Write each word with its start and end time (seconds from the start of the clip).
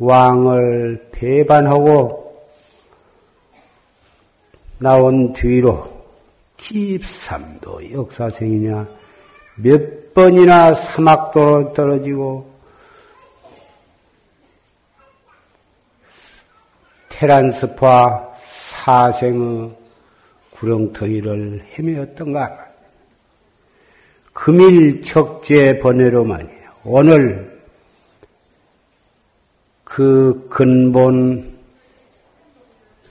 왕을 0.00 1.10
배반하고 1.12 2.48
나온 4.78 5.32
뒤로 5.32 6.04
깊삼도 6.56 7.92
역사생이냐 7.92 8.88
몇 9.56 10.12
번이나 10.12 10.74
사막도로 10.74 11.72
떨어지고 11.74 12.50
테란스파 17.08 18.34
사생의 18.46 19.79
구렁텅이를 20.60 21.64
헤매었던가. 21.72 22.66
금일 24.34 25.00
척제 25.00 25.78
번외로만이 25.78 26.48
오늘 26.84 27.60
그 29.84 30.46
근본 30.50 31.58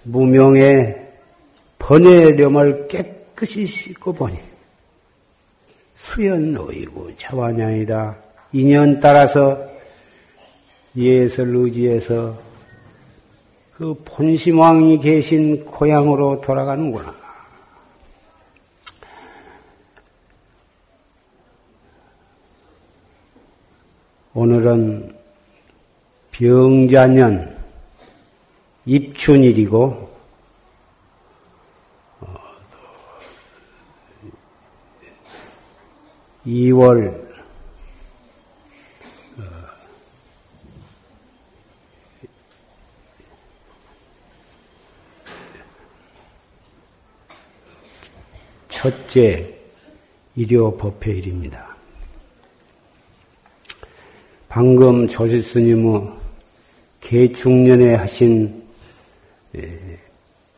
무명의 0.04 1.08
번외렴을 1.80 2.88
깨끗이 2.88 3.66
씻고 3.66 4.14
보니 4.14 4.38
수연노이고 5.96 7.16
자완양이다. 7.16 8.18
인연 8.54 9.00
따라서 9.00 9.68
예설 10.96 11.56
의지에서 11.56 12.38
그 13.76 13.96
본심왕이 14.06 15.00
계신 15.00 15.66
고향으로 15.66 16.42
돌아가는구나. 16.42 17.19
오늘은 24.34 25.17
병자년 26.31 27.57
입춘일이고 28.85 30.09
2월 36.45 37.28
어, 39.38 39.44
첫째 48.69 49.56
일요 50.35 50.78
법회일입니다. 50.78 51.69
방금 54.50 55.08
조실 55.08 55.44
스님의 55.44 56.12
개중년에 57.02 57.94
하신 57.94 58.64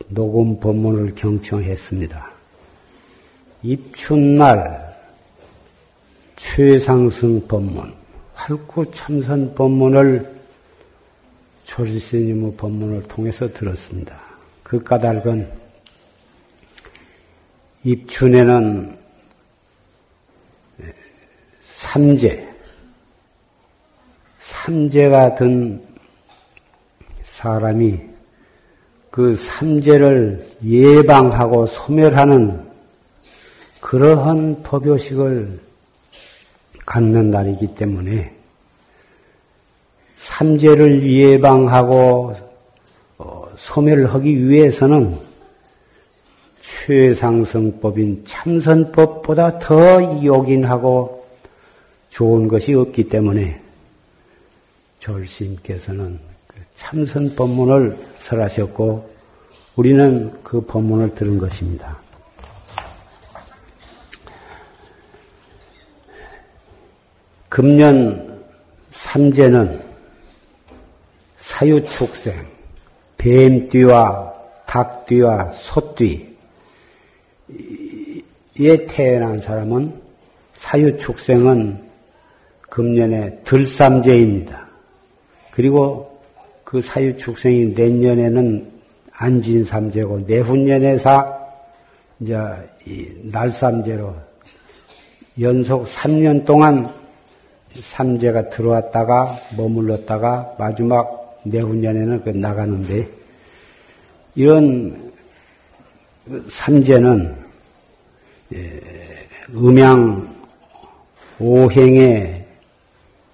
녹음 0.08 0.58
법문을 0.58 1.14
경청했습니다. 1.14 2.32
입춘날 3.62 4.96
최상승 6.36 7.46
법문, 7.46 7.92
활구참선 8.32 9.54
법문을 9.54 10.40
조실 11.64 12.00
스님의 12.00 12.54
법문을 12.56 13.02
통해서 13.02 13.52
들었습니다. 13.52 14.18
그 14.62 14.82
까닭은 14.82 15.52
입춘에는 17.84 18.96
삼재, 21.60 22.51
삼재가 24.62 25.34
든 25.34 25.82
사람이 27.24 28.00
그 29.10 29.34
삼재를 29.34 30.46
예방하고 30.64 31.66
소멸하는 31.66 32.64
그러한 33.80 34.62
법요식을 34.62 35.58
갖는 36.86 37.30
날이기 37.30 37.74
때문에 37.74 38.32
삼재를 40.14 41.10
예방하고 41.10 42.34
어, 43.18 43.48
소멸하기 43.56 44.48
위해서는 44.48 45.18
최상승법인 46.60 48.22
참선법보다 48.24 49.58
더 49.58 50.24
요긴하고 50.24 51.26
좋은 52.10 52.46
것이 52.46 52.74
없기 52.74 53.08
때문에 53.08 53.61
졸심께서는 55.02 56.20
그 56.46 56.56
참선 56.74 57.34
법문을 57.34 57.98
설하셨고 58.18 59.10
우리는 59.74 60.32
그 60.44 60.60
법문을 60.60 61.14
들은 61.16 61.38
것입니다. 61.38 61.98
금년 67.48 68.44
삼재는 68.92 69.82
사유축생, 71.36 72.46
뱀띠와 73.18 74.32
닭띠와 74.66 75.52
소띠에 75.52 76.26
태어난 78.86 79.40
사람은 79.40 80.00
사유축생은 80.54 81.90
금년에 82.70 83.40
들삼재입니다. 83.44 84.61
그리고 85.52 86.18
그 86.64 86.80
사유 86.80 87.16
축생이 87.16 87.66
내년에는 87.66 88.72
안진삼재고 89.12 90.20
내후년에사 90.26 91.38
이제 92.20 92.36
이 92.86 93.08
날삼재로 93.24 94.14
연속 95.40 95.84
3년 95.84 96.44
동안 96.44 96.88
삼재가 97.78 98.50
들어왔다가 98.50 99.38
머물렀다가 99.56 100.56
마지막 100.58 101.40
내후년에는 101.44 102.24
그 102.24 102.30
나가는데 102.30 103.08
이런 104.34 105.12
삼재는 106.48 107.36
예, 108.54 108.80
음양 109.54 110.34
오행의 111.38 112.46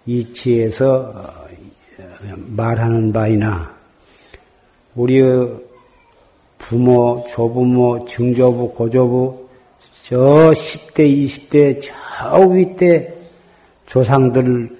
이치에서 0.06 1.37
말하는 2.46 3.12
바이나 3.12 3.74
우리의 4.94 5.48
부모, 6.58 7.24
조부모, 7.28 8.04
증조부, 8.04 8.74
고조부 8.74 9.48
저 10.02 10.16
10대, 10.52 10.98
20대 10.98 11.80
저 11.80 12.40
윗대 12.40 13.14
조상들 13.86 14.76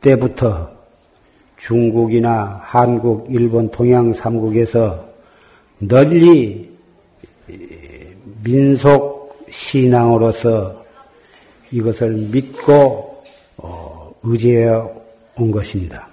때부터 0.00 0.70
중국이나 1.58 2.60
한국, 2.62 3.26
일본, 3.30 3.70
동양 3.70 4.12
삼국에서 4.12 5.06
널리 5.80 6.70
민속 8.42 9.46
신앙으로서 9.50 10.84
이것을 11.70 12.12
믿고 12.30 13.22
어, 13.56 14.12
의지해 14.22 14.68
온 15.36 15.50
것입니다. 15.50 16.07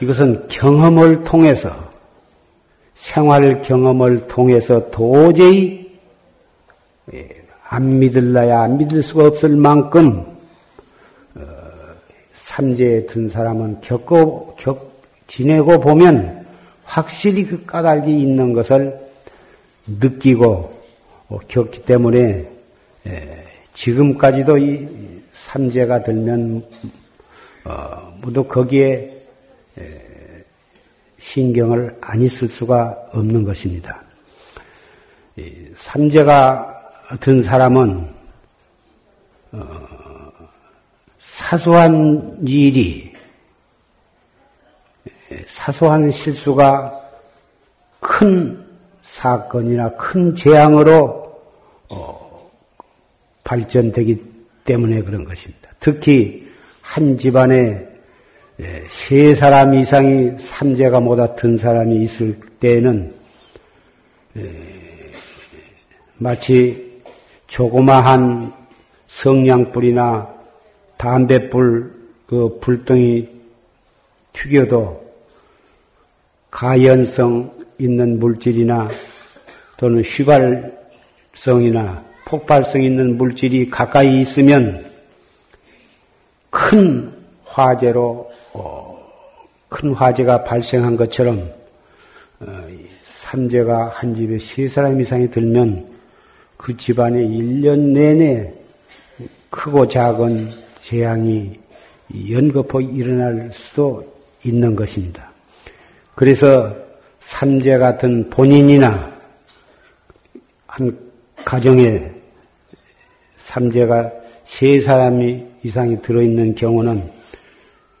이것은 0.00 0.48
경험을 0.48 1.24
통해서 1.24 1.90
생활 2.94 3.60
경험을 3.62 4.26
통해서 4.26 4.90
도저히 4.90 5.98
예, 7.14 7.28
안 7.68 7.98
믿을라야 7.98 8.62
안 8.62 8.78
믿을 8.78 9.02
수가 9.02 9.26
없을 9.26 9.56
만큼 9.56 10.24
어, 11.34 11.42
삼재에 12.34 13.06
든 13.06 13.28
사람은 13.28 13.80
겪고 13.80 14.56
겪 14.58 15.02
지내고 15.26 15.80
보면 15.80 16.46
확실히 16.84 17.44
그 17.44 17.64
까닭이 17.64 18.20
있는 18.20 18.52
것을 18.52 18.98
느끼고 19.86 20.80
어, 21.28 21.38
겪기 21.46 21.84
때문에 21.84 22.48
예, 23.06 23.44
지금까지도 23.74 24.58
이 24.58 24.88
삼재가 25.32 26.02
들면 26.02 26.64
어, 27.64 28.18
모두 28.20 28.44
거기에 28.44 28.86
예, 28.86 29.19
신경을 31.18 31.96
안 32.00 32.20
있을 32.22 32.48
수가 32.48 32.96
없는 33.12 33.44
것입니다. 33.44 34.02
삼재가 35.74 37.16
든 37.20 37.42
사람은 37.42 38.08
어, 39.52 40.30
사소한 41.20 42.38
일이 42.46 43.12
예, 45.32 45.44
사소한 45.48 46.10
실수가 46.10 47.00
큰 47.98 48.64
사건이나 49.02 49.90
큰 49.96 50.34
재앙으로 50.34 51.40
어, 51.88 52.50
발전되기 53.42 54.22
때문에 54.64 55.02
그런 55.02 55.24
것입니다. 55.24 55.68
특히 55.80 56.48
한 56.80 57.18
집안에 57.18 57.89
예, 58.62 58.84
세 58.90 59.34
사람 59.34 59.72
이상이 59.72 60.32
삼재가 60.36 61.00
못다 61.00 61.34
든 61.34 61.56
사람이 61.56 62.02
있을 62.02 62.38
때에는 62.60 63.14
예, 64.36 65.10
마치 66.16 67.00
조그마한 67.46 68.52
성냥불이나 69.08 70.28
담뱃불 70.98 71.90
그 72.26 72.58
불덩이 72.60 73.30
튀겨도 74.34 75.10
가연성 76.50 77.50
있는 77.78 78.18
물질이나 78.18 78.88
또는 79.78 80.02
휘발성이나 80.02 82.04
폭발성 82.26 82.82
있는 82.82 83.16
물질이 83.16 83.70
가까이 83.70 84.20
있으면 84.20 84.84
큰 86.50 87.10
화재로 87.44 88.02
어, 88.02 88.29
큰 89.70 89.94
화재가 89.94 90.44
발생한 90.44 90.96
것처럼 90.96 91.50
어, 92.40 92.66
삼재가 93.02 93.88
한 93.88 94.14
집에 94.14 94.38
세 94.38 94.66
사람 94.66 95.00
이상이 95.00 95.30
들면 95.30 95.86
그 96.56 96.76
집안에 96.76 97.20
1년 97.20 97.92
내내 97.92 98.52
크고 99.48 99.88
작은 99.88 100.50
재앙이 100.78 101.58
연거푸 102.30 102.82
일어날 102.82 103.50
수도 103.52 104.04
있는 104.42 104.74
것입니다. 104.74 105.30
그래서 106.14 106.74
삼재 107.20 107.78
같은 107.78 108.28
본인이나 108.30 109.12
한 110.66 110.98
가정에 111.36 112.10
삼재가 113.36 114.10
세 114.44 114.80
사람이 114.80 115.46
이상이 115.62 116.00
들어있는 116.02 116.54
경우는 116.54 117.10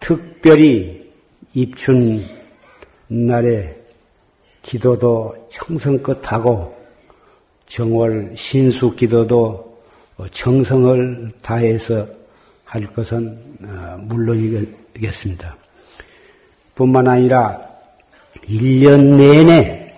특 0.00 0.29
별히 0.42 1.10
입춘 1.54 2.24
날에 3.08 3.76
기도도 4.62 5.46
청성껏 5.48 6.20
하고 6.32 6.74
정월 7.66 8.32
신수 8.36 8.94
기도도 8.94 9.70
정성을 10.32 11.32
다해서 11.42 12.06
할 12.64 12.84
것은 12.86 13.56
어, 13.64 13.98
물론이겠습니다. 14.02 15.56
뿐만 16.74 17.08
아니라 17.08 17.60
1년 18.44 19.16
내내 19.16 19.94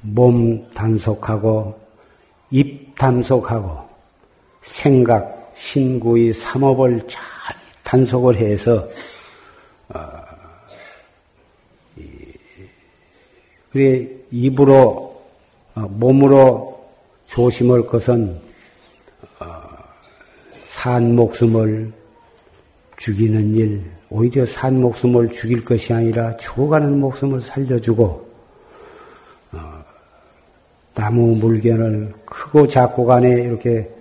몸 0.00 0.70
단속하고 0.70 1.78
입 2.50 2.94
단속하고 2.94 3.88
생각, 4.62 5.52
신구의 5.56 6.32
삼업을 6.32 7.00
잘 7.08 7.37
단속을 7.88 8.36
해서 8.36 8.86
어, 9.88 9.98
그래 13.72 14.06
입으로 14.30 15.22
어, 15.74 15.80
몸으로 15.80 16.86
조심할 17.26 17.86
것은 17.86 18.38
어, 19.40 19.46
산 20.60 21.16
목숨을 21.16 21.90
죽이는 22.98 23.54
일, 23.54 23.82
오히려 24.10 24.44
산 24.44 24.80
목숨을 24.82 25.30
죽일 25.30 25.64
것이 25.64 25.94
아니라 25.94 26.36
죽어가는 26.36 27.00
목숨을 27.00 27.40
살려주고 27.40 28.28
어, 29.52 29.84
나무 30.94 31.36
물견을 31.36 32.12
크고 32.26 32.68
작고 32.68 33.06
간에 33.06 33.30
이렇게 33.30 33.70
예, 33.70 33.97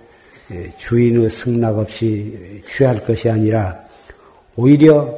주인의 0.78 1.30
승낙 1.30 1.78
없이 1.78 2.62
취할 2.66 3.04
것이 3.04 3.30
아니라 3.30 3.78
오히려 4.56 5.14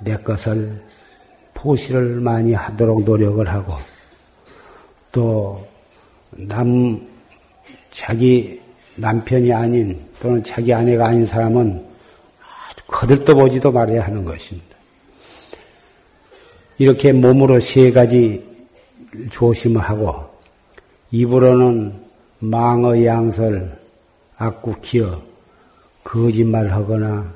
내 0.00 0.16
것을 0.16 0.82
포시를 1.54 2.20
많이 2.20 2.52
하도록 2.52 3.02
노력을 3.04 3.46
하고 3.48 3.74
또 5.12 5.66
남 6.38 7.00
자기 7.90 8.60
남편이 8.96 9.52
아닌 9.52 9.98
또는 10.20 10.42
자기 10.42 10.72
아내가 10.72 11.08
아닌 11.08 11.24
사람은 11.24 11.84
거들떠보지도 12.86 13.72
말아야 13.72 14.04
하는 14.04 14.24
것입니다. 14.24 14.76
이렇게 16.78 17.12
몸으로 17.12 17.58
세 17.60 17.90
가지 17.90 18.44
조심을 19.30 19.80
하고 19.80 20.14
입으로는 21.10 21.94
망어 22.38 23.02
양설, 23.04 23.78
악구 24.36 24.74
기어, 24.80 25.22
거짓말하거나 26.04 27.34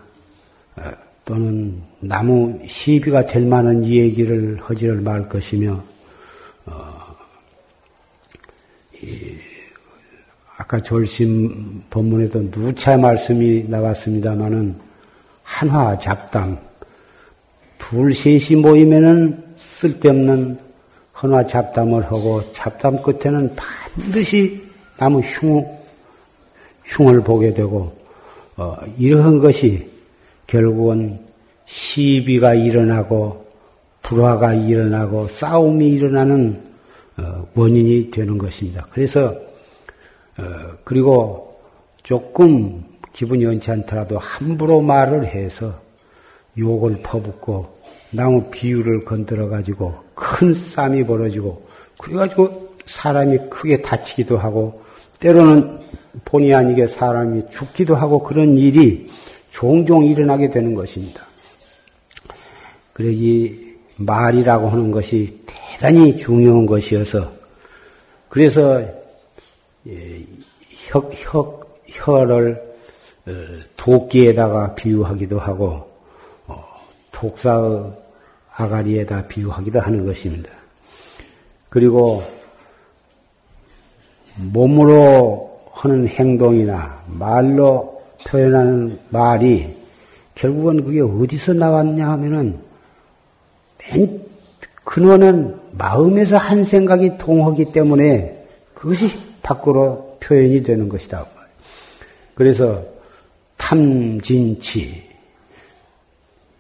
어, 0.76 0.82
또는 1.24 1.82
나무 2.00 2.60
시비가 2.66 3.26
될 3.26 3.44
만한 3.46 3.84
얘기를 3.84 4.58
하지를 4.62 5.00
말 5.00 5.28
것이며 5.28 5.82
어, 6.66 7.16
이, 9.02 9.36
아까 10.56 10.80
졸심 10.80 11.82
본문에도 11.88 12.50
누차 12.50 12.96
말씀이 12.96 13.64
나왔습니다마는 13.68 14.78
한화 15.42 15.98
잡담 15.98 16.58
둘 17.78 18.14
셋이 18.14 18.60
모이면은 18.60 19.42
쓸데없는 19.56 20.58
헌화 21.22 21.46
잡담을 21.46 22.04
하고 22.04 22.40
잡담 22.52 23.02
끝에는 23.02 23.56
반드시 23.56 24.64
나무 24.96 25.20
흉, 25.20 25.64
흉을 26.90 27.22
보게 27.22 27.54
되고 27.54 27.96
어, 28.56 28.76
이러한 28.98 29.38
것이 29.38 29.88
결국은 30.46 31.18
시비가 31.66 32.54
일어나고 32.54 33.46
불화가 34.02 34.54
일어나고 34.54 35.28
싸움이 35.28 35.88
일어나는 35.88 36.60
어, 37.16 37.46
원인이 37.54 38.10
되는 38.10 38.36
것입니다. 38.36 38.86
그래서 38.90 39.34
어, 40.36 40.42
그리고 40.84 41.60
조금 42.02 42.82
기분이 43.12 43.44
연치 43.44 43.70
않더라도 43.70 44.18
함부로 44.18 44.80
말을 44.80 45.26
해서 45.26 45.80
욕을 46.58 47.00
퍼붓고 47.02 47.80
나무 48.10 48.50
비유를 48.50 49.04
건드려 49.04 49.48
가지고 49.48 49.94
큰 50.14 50.52
싸움이 50.54 51.04
벌어지고 51.04 51.64
그래가지고 51.98 52.74
사람이 52.86 53.38
크게 53.50 53.82
다치기도 53.82 54.36
하고 54.36 54.82
때로는 55.20 55.78
본의 56.24 56.54
아니게 56.54 56.86
사람이 56.86 57.50
죽기도 57.50 57.94
하고 57.94 58.22
그런 58.22 58.56
일이 58.56 59.08
종종 59.50 60.04
일어나게 60.04 60.50
되는 60.50 60.74
것입니다. 60.74 61.26
그래 62.92 63.10
이 63.12 63.74
말이라고 63.96 64.68
하는 64.68 64.90
것이 64.90 65.40
대단히 65.46 66.16
중요한 66.16 66.66
것이어서 66.66 67.32
그래서 68.28 68.82
예, 69.86 70.24
혀, 70.88 71.00
혀, 71.00 71.60
혀를 71.86 72.70
어, 73.26 73.32
도끼에다가 73.76 74.74
비유하기도 74.74 75.38
하고 75.38 75.90
어, 76.46 76.64
독사의 77.12 77.92
아가리에다 78.54 79.26
비유하기도 79.28 79.80
하는 79.80 80.06
것입니다. 80.06 80.50
그리고 81.68 82.22
몸으로 84.36 85.49
하는 85.80 86.06
행동이나 86.06 87.02
말로 87.06 88.02
표현하는 88.26 88.98
말이 89.08 89.74
결국은 90.34 90.84
그게 90.84 91.00
어디서 91.00 91.54
나왔냐 91.54 92.06
하면은 92.10 92.58
맨 93.78 94.22
근원은 94.84 95.58
마음에서 95.72 96.36
한 96.36 96.64
생각이 96.64 97.16
통하기 97.16 97.72
때문에 97.72 98.46
그것이 98.74 99.08
밖으로 99.42 100.18
표현이 100.20 100.62
되는 100.62 100.86
것이다. 100.86 101.26
그래서 102.34 102.84
탐진치, 103.56 105.02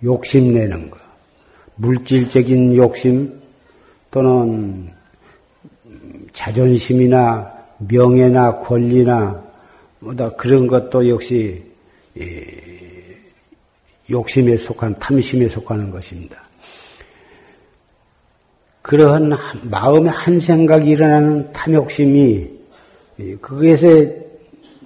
욕심내는 0.02 0.90
것, 0.90 0.98
물질적인 1.76 2.76
욕심 2.76 3.38
또는 4.10 4.88
자존심이나 6.32 7.59
명예나 7.88 8.60
권리나 8.60 9.42
뭐다 10.00 10.30
그런 10.36 10.66
것도 10.66 11.08
역시 11.08 11.64
욕심에 14.10 14.56
속한 14.56 14.94
탐심에 14.94 15.48
속하는 15.48 15.90
것입니다. 15.90 16.42
그러한 18.82 19.36
마음의 19.62 20.10
한 20.10 20.40
생각이 20.40 20.90
일어나는 20.90 21.52
탐욕심이 21.52 22.50
그것에 23.40 24.26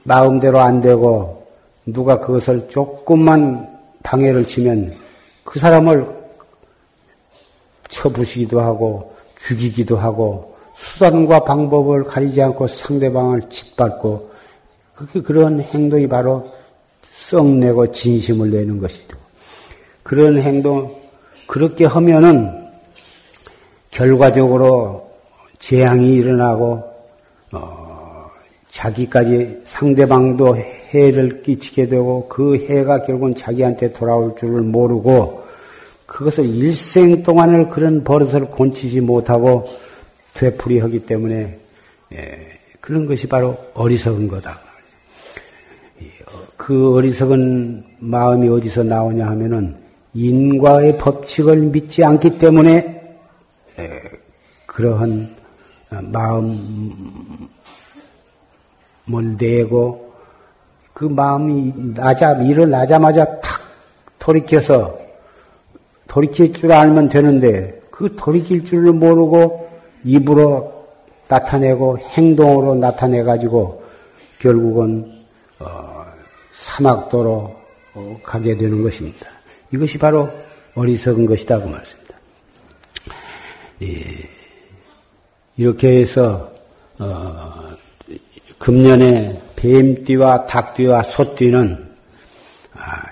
마음대로 0.02 0.58
안 0.58 0.80
되고 0.80 1.46
누가 1.86 2.20
그것을 2.20 2.68
조금만 2.68 3.68
방해를 4.02 4.44
치면 4.44 4.94
그 5.44 5.58
사람을 5.58 6.06
쳐부시기도 7.88 8.60
하고 8.60 9.14
죽이기도 9.38 9.96
하고 9.96 10.53
수단과 10.74 11.44
방법을 11.44 12.04
가리지 12.04 12.42
않고 12.42 12.66
상대방을 12.66 13.48
짓밟고 13.48 14.30
그게 14.94 15.20
그런 15.20 15.60
행동이 15.60 16.06
바로 16.06 16.52
썩내고 17.02 17.90
진심을 17.90 18.50
내는 18.50 18.78
것이죠. 18.78 19.16
그런 20.02 20.38
행동 20.38 20.94
그렇게 21.46 21.84
하면은 21.84 22.64
결과적으로 23.90 25.10
재앙이 25.58 26.14
일어나고 26.16 26.82
어, 27.52 28.30
자기까지 28.68 29.62
상대방도 29.64 30.56
해를 30.56 31.42
끼치게 31.42 31.88
되고 31.88 32.28
그 32.28 32.56
해가 32.56 33.02
결국은 33.02 33.34
자기한테 33.34 33.92
돌아올 33.92 34.34
줄을 34.36 34.62
모르고 34.62 35.44
그것을 36.06 36.44
일생 36.46 37.22
동안을 37.22 37.68
그런 37.68 38.04
버릇을 38.04 38.50
곤치지 38.50 39.00
못하고 39.00 39.66
되풀이하기 40.34 41.06
때문에 41.06 41.58
예, 42.12 42.60
그런 42.80 43.06
것이 43.06 43.28
바로 43.28 43.56
어리석은 43.74 44.28
거다. 44.28 44.60
그 46.56 46.94
어리석은 46.94 47.84
마음이 48.00 48.48
어디서 48.48 48.84
나오냐 48.84 49.26
하면은 49.26 49.76
인과의 50.14 50.98
법칙을 50.98 51.56
믿지 51.56 52.04
않기 52.04 52.38
때문에 52.38 53.18
그러한 54.66 55.34
마음을 55.90 56.56
내고 59.38 60.12
그 60.92 61.04
마음이 61.04 61.72
나자 61.94 62.40
일어나자마자 62.42 63.40
탁 63.40 63.60
돌이켜서 64.18 64.98
돌이킬 66.06 66.52
줄 66.52 66.72
알면 66.72 67.08
되는데 67.08 67.80
그 67.90 68.14
돌이킬 68.16 68.64
줄을 68.64 68.92
모르고 68.92 69.63
입으로 70.04 70.86
나타내고 71.28 71.98
행동으로 71.98 72.74
나타내 72.74 73.22
가지고 73.22 73.82
결국은 74.38 75.10
어, 75.58 76.04
사막도로 76.52 77.56
어, 77.94 78.20
가게 78.22 78.56
되는 78.56 78.82
것입니다. 78.82 79.26
이것이 79.72 79.98
바로 79.98 80.28
어리석은 80.74 81.26
것이다 81.26 81.60
그 81.60 81.68
말씀. 81.68 81.98
예. 83.82 84.04
이렇게 85.56 86.00
해서 86.00 86.52
어, 86.98 87.74
금년에 88.58 89.40
뱀띠와 89.56 90.46
닭띠와 90.46 91.02
소띠는 91.02 91.94
아, 92.74 93.02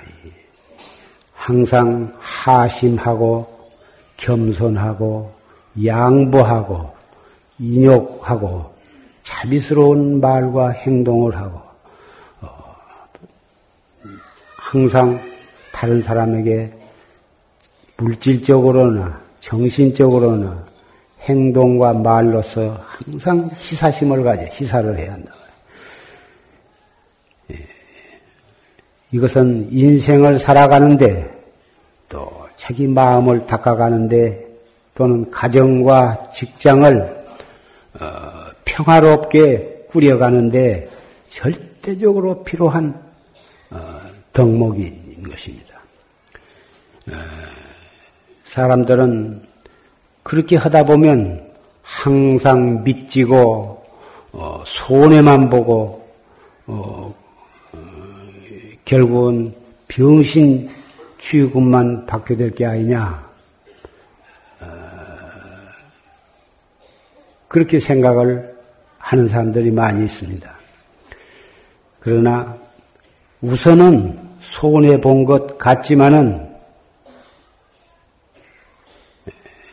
항상 1.35 2.13
하심하고 2.19 3.47
겸손하고 4.17 5.42
양보하고 5.85 6.91
인욕하고 7.59 8.73
자비스러운 9.23 10.21
말과 10.21 10.71
행동을 10.71 11.37
하고 11.37 11.61
어, 12.41 12.49
항상 14.57 15.21
다른 15.73 16.01
사람에게 16.01 16.73
물질적으로나 17.97 19.21
정신적으로는 19.41 20.73
행동과 21.21 21.95
말로서 21.95 22.79
항상 22.81 23.49
희사심을 23.57 24.25
가져 24.25 24.43
희사를 24.45 24.99
해야 24.99 25.13
한다. 25.13 25.33
예. 27.53 27.69
이것은 29.13 29.69
인생을 29.71 30.39
살아가는데 30.39 31.33
또 32.09 32.31
자기 32.57 32.87
마음을 32.87 33.47
닦아가는데 33.47 34.42
또는 34.95 35.31
가정과 35.31 36.29
직장을 36.31 37.25
어, 38.01 38.31
평화롭게 38.65 39.87
꾸려가는데 39.89 40.89
절대적으로 41.31 42.43
필요한 42.43 42.95
어, 43.71 44.01
덕목인 44.33 45.29
것입니다. 45.31 45.75
어, 47.09 47.15
사람들은 48.45 49.47
그렇게 50.23 50.57
하다 50.57 50.85
보면 50.85 51.53
항상 51.83 52.85
어, 54.33 54.63
손해만 54.67 55.51
보고 55.51 56.03
결국은 58.85 59.55
병신 59.89 60.69
취급만 61.21 62.07
받게 62.07 62.37
될 62.37 62.51
게 62.55 62.65
아니냐 62.67 63.32
그렇게 67.53 67.79
생각을 67.79 68.57
하는 68.97 69.29
사람들이 69.29 69.71
많이 69.71 70.07
있습니다. 70.07 70.51
그러나 72.01 72.57
우선은 73.43 74.19
손해 74.41 74.99
본 74.99 75.27
것 75.27 75.59
같지만은 75.59 76.51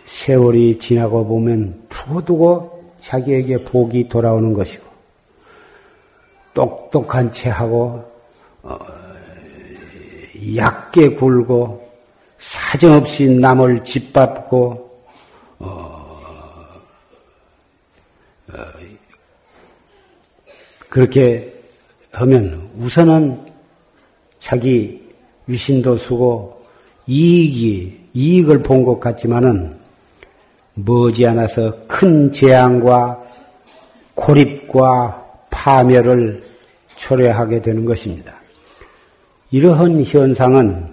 세월이 0.05 0.77
지나고 0.79 1.25
보면 1.25 1.85
두고두고 1.87 2.95
자기에게 2.97 3.63
복이 3.63 4.09
돌아오는 4.09 4.51
것이고 4.51 4.85
똑똑한 6.53 7.31
채 7.31 7.49
하고 7.49 8.03
어, 8.61 8.77
얕게 10.53 11.15
굴고 11.15 11.89
사정없이 12.39 13.29
남을 13.29 13.85
짓밟고 13.85 14.89
어, 15.59 15.65
어, 15.65 15.88
그렇게 20.89 21.53
하면 22.11 22.69
우선은 22.79 23.39
자기 24.39 25.01
위신도 25.47 25.97
쓰고 25.97 26.61
이익이 27.07 27.99
이익을 28.13 28.63
본 28.63 28.83
것 28.83 28.99
같지만은 28.99 29.77
머지않아서 30.73 31.85
큰 31.87 32.31
재앙과 32.31 33.23
고립과 34.15 35.25
파멸을 35.49 36.43
초래하게 36.95 37.61
되는 37.61 37.85
것입니다. 37.85 38.33
이러한 39.51 40.03
현상은 40.03 40.87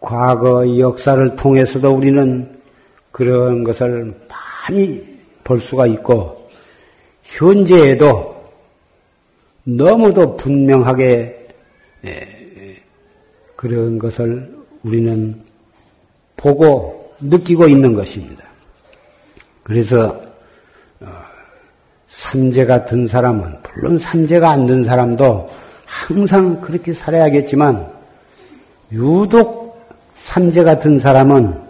과거 0.00 0.78
역사를 0.78 1.36
통해서도 1.36 1.90
우리는 1.90 2.58
그런 3.12 3.64
것을 3.64 4.14
많이 4.28 5.02
볼 5.42 5.58
수가 5.60 5.86
있고 5.86 6.37
현재에도 7.28 8.34
너무도 9.64 10.36
분명하게 10.36 11.48
그런 13.54 13.98
것을 13.98 14.56
우리는 14.82 15.40
보고 16.36 17.12
느끼고 17.20 17.68
있는 17.68 17.92
것입니다. 17.92 18.44
그래서 19.62 20.22
어, 21.00 21.06
삼재가 22.06 22.86
든 22.86 23.06
사람은 23.06 23.56
물론 23.74 23.98
삼재가 23.98 24.48
안 24.48 24.66
든 24.66 24.84
사람도 24.84 25.50
항상 25.84 26.60
그렇게 26.60 26.92
살아야겠지만 26.92 27.92
유독 28.92 29.86
삼재가 30.14 30.78
든 30.78 30.98
사람은 30.98 31.60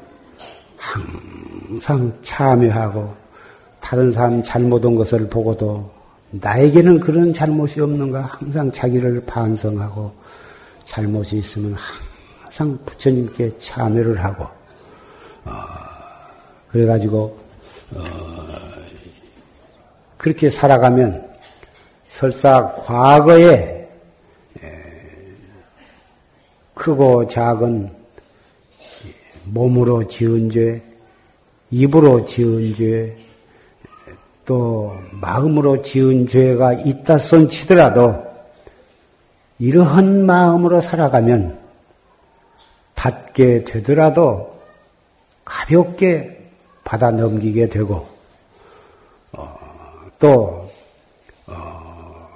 항상 0.76 2.12
참여하고 2.22 3.14
다른 3.88 4.12
사람 4.12 4.42
잘못 4.42 4.84
온 4.84 4.94
것을 4.94 5.30
보고도 5.30 5.90
나에게는 6.32 7.00
그런 7.00 7.32
잘못이 7.32 7.80
없는가? 7.80 8.20
항상 8.20 8.70
자기를 8.70 9.24
반성하고 9.24 10.12
잘못이 10.84 11.38
있으면 11.38 11.74
항상 12.42 12.78
부처님께 12.84 13.56
참여를 13.56 14.22
하고 14.22 14.44
어, 15.46 15.52
그래가지고 16.70 17.38
어, 17.94 18.04
그렇게 20.18 20.50
살아가면 20.50 21.26
설사 22.08 22.70
과거에 22.84 23.88
크고 26.74 27.26
작은 27.26 27.90
몸으로 29.44 30.06
지은 30.06 30.50
죄, 30.50 30.82
입으로 31.70 32.26
지은 32.26 32.74
죄, 32.74 33.27
또 34.48 34.96
마음으로 35.10 35.82
지은 35.82 36.26
죄가 36.26 36.72
있다 36.72 37.18
손 37.18 37.50
치더라도 37.50 38.26
이러한 39.58 40.24
마음으로 40.24 40.80
살아가면 40.80 41.58
받게 42.94 43.64
되더라도 43.64 44.58
가볍게 45.44 46.50
받아 46.82 47.10
넘기게 47.10 47.68
되고 47.68 48.08
어, 49.32 49.58
또 50.18 50.70
어, 51.46 52.26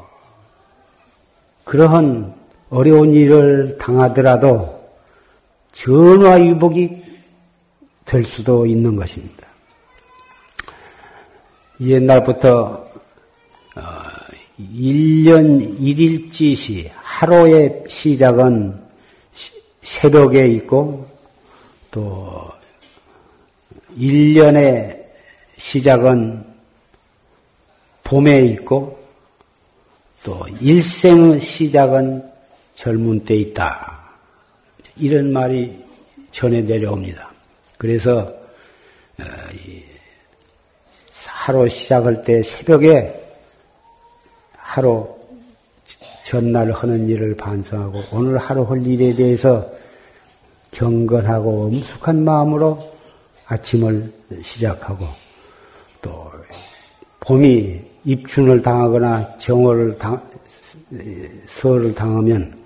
그러한 1.65 2.35
어려운 2.69 3.15
일을 3.15 3.79
당하더라도 3.79 4.87
전화위복이 5.73 7.05
될 8.05 8.23
수도 8.23 8.67
있는 8.67 8.97
것입니다. 8.97 9.52
옛날부터 11.89 12.89
1년 13.75 15.63
어, 15.63 15.75
1일지 15.81 16.55
시 16.55 16.91
하루의 16.95 17.85
시작은 17.89 18.81
새벽에 19.83 20.47
있고 20.49 21.09
또 21.91 22.51
1년의 23.99 25.03
시작은 25.59 26.45
봄에 28.05 28.45
있고 28.47 28.99
또 30.23 30.47
일생의 30.61 31.41
시작은 31.41 32.31
젊은 32.75 33.25
때 33.25 33.35
있다. 33.35 34.01
이런 34.97 35.33
말이 35.33 35.77
전해 36.31 36.61
내려옵니다. 36.63 37.33
그래서 37.77 38.33
어, 39.19 39.25
하루 41.27 41.69
시작할 41.69 42.23
때 42.23 42.43
새벽에 42.43 43.21
하루 44.57 45.09
전날 46.25 46.73
하는 46.73 47.09
일을 47.09 47.37
반성하고 47.37 48.01
오늘 48.13 48.39
하루 48.39 48.63
할 48.63 48.87
일에 48.87 49.15
대해서 49.15 49.69
경건하고 50.71 51.67
엄숙한 51.67 52.25
마음으로 52.25 52.93
아침을 53.47 54.13
시작하고 54.41 55.05
또 56.01 56.31
봄이 57.21 57.81
입춘을 58.05 58.63
당하거나 58.63 59.37
정월을 59.37 59.99
당, 59.99 60.21
설을 61.45 61.95
당하면 61.95 62.57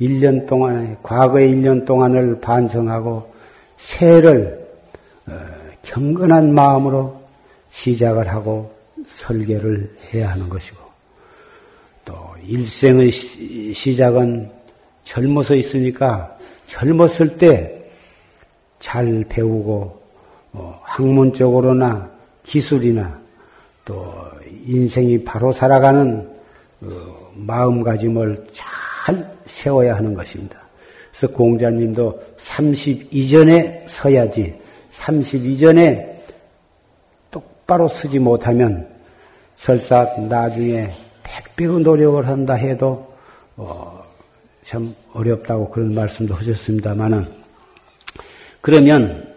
1년 0.00 0.46
동안, 0.46 0.96
과거의 1.02 1.54
1년 1.54 1.86
동안을 1.86 2.40
반성하고 2.40 3.32
새해를 3.76 4.68
어, 5.26 5.32
경건한 5.82 6.52
마음으로 6.52 7.21
시작을 7.72 8.28
하고 8.28 8.72
설계를 9.04 9.96
해야 10.14 10.30
하는 10.30 10.48
것이고 10.48 10.78
또 12.04 12.14
일생의 12.46 13.10
시작은 13.10 14.48
젊어서 15.04 15.56
있으니까 15.56 16.38
젊었을 16.66 17.36
때 17.36 17.82
잘 18.82 19.24
배우고 19.28 20.02
어, 20.54 20.80
학문적으로나 20.82 22.10
기술이나 22.42 23.18
또 23.84 24.12
인생이 24.66 25.22
바로 25.22 25.52
살아가는 25.52 26.28
어, 26.82 27.30
마음가짐을 27.34 28.44
잘 28.50 29.36
세워야 29.46 29.94
하는 29.94 30.12
것입니다. 30.12 30.60
그래서 31.12 31.32
공자님도 31.32 32.22
30 32.36 33.14
이전에 33.14 33.84
서야지 33.86 34.52
30 34.90 35.46
이전에 35.46 36.11
똑바로 37.72 37.88
쓰지 37.88 38.18
못하면 38.18 38.86
설사 39.56 40.04
나중에 40.28 40.90
백배의 41.22 41.80
노력을 41.80 42.26
한다 42.26 42.52
해도 42.52 43.14
어, 43.56 44.04
참 44.62 44.94
어렵다고 45.14 45.70
그런 45.70 45.94
말씀도 45.94 46.34
하셨습니다만은 46.34 47.26
그러면 48.60 49.34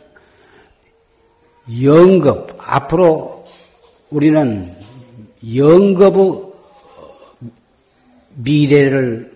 영급 1.82 2.58
앞으로 2.60 3.46
우리는 4.10 4.76
영급의 5.56 6.54
미래를 8.36 9.34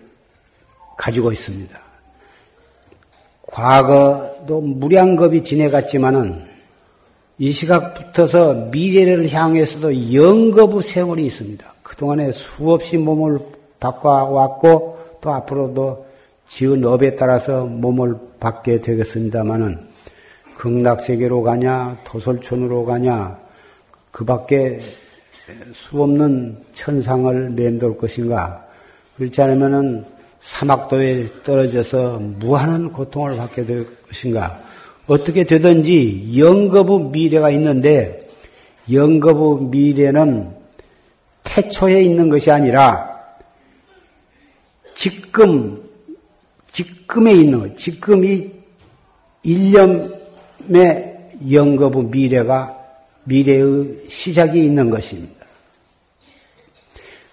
가지고 0.98 1.32
있습니다. 1.32 1.80
과거도 3.46 4.60
무량겁이 4.60 5.42
지내갔지만은 5.42 6.49
이 7.40 7.52
시각부터서 7.52 8.68
미래를 8.70 9.32
향해서도 9.32 10.12
영거부 10.12 10.82
세월이 10.82 11.24
있습니다. 11.24 11.66
그동안에 11.82 12.32
수없이 12.32 12.98
몸을 12.98 13.38
바꿔왔고 13.80 14.98
또 15.22 15.32
앞으로도 15.32 16.06
지은 16.48 16.84
업에 16.84 17.16
따라서 17.16 17.64
몸을 17.64 18.14
받게 18.38 18.82
되겠습니다마는 18.82 19.78
극락세계로 20.58 21.42
가냐 21.42 21.96
도솔촌으로 22.04 22.84
가냐 22.84 23.38
그 24.10 24.26
밖에 24.26 24.80
수없는 25.72 26.58
천상을 26.74 27.50
맴돌 27.50 27.96
것인가 27.96 28.66
그렇지 29.16 29.40
않으면은 29.40 30.04
사막도에 30.42 31.42
떨어져서 31.42 32.18
무한한 32.18 32.92
고통을 32.92 33.38
받게 33.38 33.64
될 33.64 33.86
것인가 34.08 34.60
어떻게 35.10 35.42
되든지 35.42 36.38
영거부 36.38 37.10
미래가 37.10 37.50
있는데 37.50 38.30
영거부 38.92 39.68
미래는 39.68 40.54
태초에 41.42 42.02
있는 42.02 42.28
것이 42.28 42.48
아니라 42.52 43.18
지금 44.94 45.82
지금에 46.70 47.32
있는 47.32 47.74
지금 47.74 48.24
이 48.24 48.52
일념의 49.42 49.98
영거부 51.50 52.04
미래가 52.04 52.78
미래의 53.24 54.04
시작이 54.08 54.62
있는 54.62 54.90
것입니다. 54.90 55.44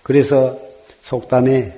그래서 0.01 0.57
속담에 1.03 1.77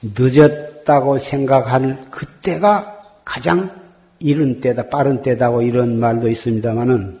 늦었다고 0.00 1.18
생각할 1.18 2.06
그때가 2.12 3.02
가장 3.24 3.79
이른 4.20 4.60
때다, 4.60 4.88
빠른 4.88 5.22
때다고 5.22 5.62
이런 5.62 5.98
말도 5.98 6.28
있습니다만은 6.28 7.18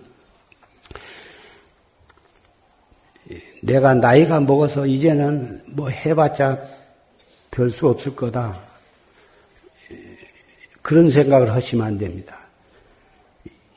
내가 3.62 3.94
나이가 3.94 4.40
먹어서 4.40 4.86
이제는 4.86 5.62
뭐 5.72 5.88
해봤자 5.88 6.62
별수 7.50 7.88
없을 7.88 8.14
거다. 8.14 8.58
그런 10.82 11.10
생각을 11.10 11.52
하시면 11.52 11.86
안 11.86 11.98
됩니다. 11.98 12.38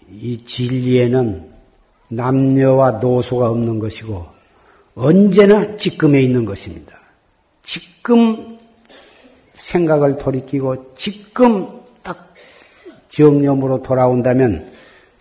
이 0.10 0.44
진리에는 0.44 1.52
남녀와 2.10 2.92
노소가 2.92 3.50
없는 3.50 3.80
것이고 3.80 4.26
언제나 4.96 5.76
지금에 5.76 6.22
있는 6.22 6.46
것입니다. 6.46 7.00
지금 7.62 8.58
생각을 9.54 10.18
돌이키고 10.18 10.94
지금 10.94 11.68
딱 11.68 11.83
정념으로 13.14 13.84
돌아온다면 13.84 14.74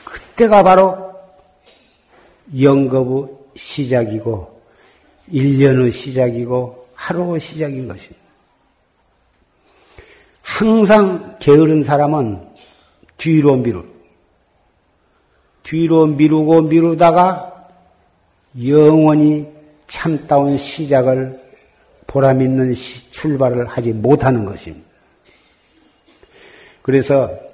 그때가 0.04 0.62
바로 0.62 1.12
영겁의 2.58 3.28
시작이고 3.54 4.62
1년의 5.30 5.92
시작이고 5.92 6.88
하루의 6.94 7.40
시작인 7.40 7.86
것입니다. 7.86 8.22
항상 10.40 11.36
게으른 11.38 11.82
사람은 11.82 12.40
뒤로 13.18 13.56
미루. 13.56 13.84
뒤로 15.62 16.06
미루고 16.06 16.62
미루다가 16.62 17.68
영원히 18.66 19.46
참다운 19.86 20.56
시작을 20.56 21.40
보람 22.06 22.40
있는 22.40 22.72
출발을 22.72 23.66
하지 23.66 23.92
못하는 23.92 24.44
것입니다. 24.44 24.88
그래서 26.82 27.51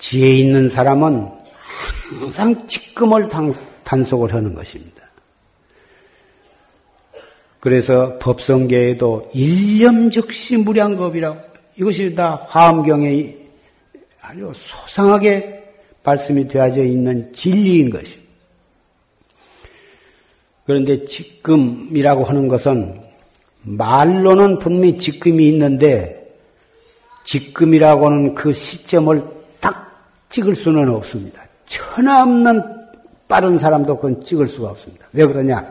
지혜 0.00 0.32
있는 0.34 0.68
사람은 0.68 1.28
항상 2.18 2.66
지금을 2.66 3.28
단속을 3.84 4.34
하는 4.34 4.54
것입니다. 4.54 5.00
그래서 7.60 8.18
법성계에도 8.18 9.30
일념 9.34 10.10
즉시 10.10 10.56
무량겁이라고 10.56 11.38
이것이 11.76 12.14
다 12.14 12.46
화엄경에 12.48 13.36
아주 14.20 14.50
소상하게 14.54 15.62
말씀이 16.02 16.48
되어져 16.48 16.84
있는 16.84 17.32
진리인 17.34 17.90
것입니다. 17.90 18.30
그런데 20.64 21.04
지금이라고 21.04 22.24
하는 22.24 22.48
것은 22.48 23.00
말로는 23.62 24.58
분명히 24.58 24.96
지금이 24.96 25.46
있는데 25.48 26.34
지금이라고 27.24 28.06
하는 28.06 28.34
그 28.34 28.52
시점을 28.52 29.20
딱 29.20 29.39
찍을 30.30 30.54
수는 30.54 30.88
없습니다. 30.88 31.44
천하 31.66 32.22
없는 32.22 32.62
빠른 33.28 33.58
사람도 33.58 33.96
그건 33.96 34.20
찍을 34.20 34.46
수가 34.46 34.70
없습니다. 34.70 35.06
왜 35.12 35.26
그러냐? 35.26 35.70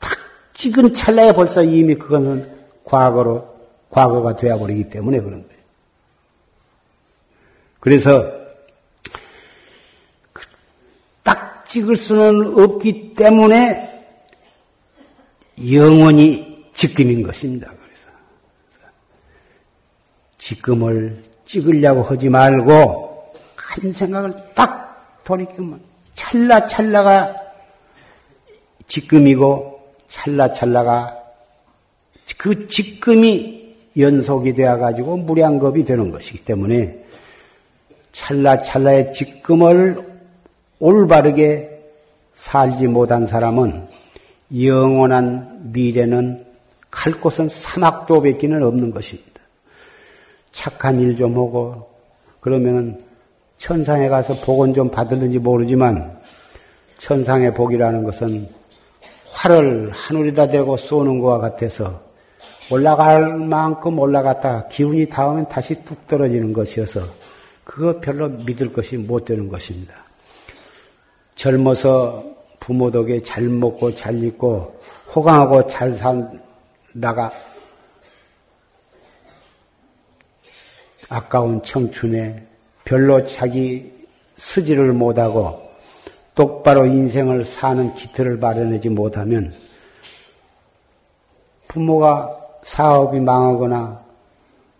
탁 0.00 0.10
찍은 0.52 0.92
찰나에 0.92 1.32
벌써 1.32 1.62
이미 1.62 1.94
그것은 1.94 2.50
과거로, 2.84 3.48
과거가 3.90 4.36
되어버리기 4.36 4.90
때문에 4.90 5.20
그런 5.20 5.46
거예요. 5.46 5.60
그래서 7.78 8.30
딱 11.22 11.64
찍을 11.66 11.96
수는 11.96 12.58
없기 12.58 13.14
때문에 13.14 13.88
영원히 15.72 16.66
지금인 16.72 17.22
것입니다. 17.22 17.68
그래서 17.68 18.08
지금을 20.38 21.22
찍으려고 21.44 22.02
하지 22.02 22.28
말고 22.28 23.09
한 23.70 23.92
생각을 23.92 24.32
딱 24.52 25.22
돌이키면 25.22 25.80
찰나찰나가 26.14 27.36
지금이고 28.88 29.80
찰나찰나가 30.08 31.16
그 32.36 32.66
지금이 32.66 33.76
연속이 33.96 34.54
되어 34.54 34.76
가지고 34.76 35.18
무량겁이 35.18 35.84
되는 35.84 36.10
것이기 36.10 36.44
때문에 36.44 36.98
찰나찰나의 38.10 39.12
지금을 39.12 40.04
올바르게 40.80 41.80
살지 42.34 42.88
못한 42.88 43.24
사람은 43.24 43.86
영원한 44.60 45.70
미래는 45.72 46.44
갈 46.90 47.12
곳은 47.12 47.48
사막도 47.48 48.22
뵙기는 48.22 48.64
없는 48.64 48.90
것입니다. 48.90 49.30
착한 50.50 50.98
일 50.98 51.14
좀 51.14 51.34
하고 51.34 51.88
그러면 52.40 53.09
천상에 53.60 54.08
가서 54.08 54.40
복은 54.40 54.72
좀 54.72 54.90
받을는지 54.90 55.38
모르지만 55.38 56.18
천상의 56.96 57.52
복이라는 57.52 58.04
것은 58.04 58.48
활을 59.32 59.90
하늘에다 59.92 60.48
대고 60.48 60.78
쏘는 60.78 61.20
것과 61.20 61.38
같아서 61.38 62.00
올라갈 62.70 63.36
만큼 63.36 63.98
올라갔다 63.98 64.68
기운이 64.68 65.10
닿으면 65.10 65.46
다시 65.48 65.84
뚝 65.84 66.06
떨어지는 66.06 66.54
것이어서 66.54 67.02
그거 67.62 68.00
별로 68.00 68.30
믿을 68.30 68.72
것이 68.72 68.96
못 68.96 69.26
되는 69.26 69.46
것입니다. 69.50 69.94
젊어서 71.34 72.24
부모 72.60 72.90
덕에 72.90 73.22
잘 73.22 73.44
먹고 73.44 73.94
잘 73.94 74.22
입고 74.22 74.78
호강하고 75.14 75.66
잘 75.66 75.92
산다가 75.92 77.30
아까운 81.10 81.62
청춘에 81.62 82.49
별로 82.84 83.24
자기 83.24 83.92
쓰지를 84.36 84.92
못하고 84.92 85.70
똑바로 86.34 86.86
인생을 86.86 87.44
사는 87.44 87.94
기틀을 87.94 88.38
마련하지 88.38 88.88
못하면 88.88 89.52
부모가 91.68 92.36
사업이 92.62 93.20
망하거나 93.20 94.04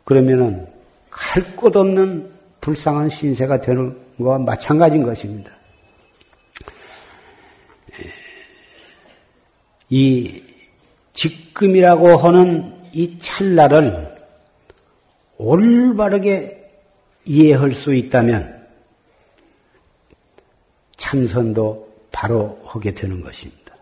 그러면은 0.05 0.67
갈곳 1.11 1.77
없는 1.77 2.31
불쌍한 2.61 3.09
신세가 3.09 3.61
되는 3.61 3.97
것과 4.19 4.39
마찬가지인 4.39 5.03
것입니다. 5.03 5.51
이 9.89 10.43
지금이라고 11.13 12.17
하는 12.17 12.73
이 12.93 13.19
찰나를 13.19 14.17
올바르게 15.37 16.60
이해할 17.31 17.73
수 17.73 17.95
있다면 17.95 18.67
참선도 20.97 21.89
바로 22.11 22.61
하게 22.67 22.93
되는 22.93 23.21
것입니다. 23.21 23.73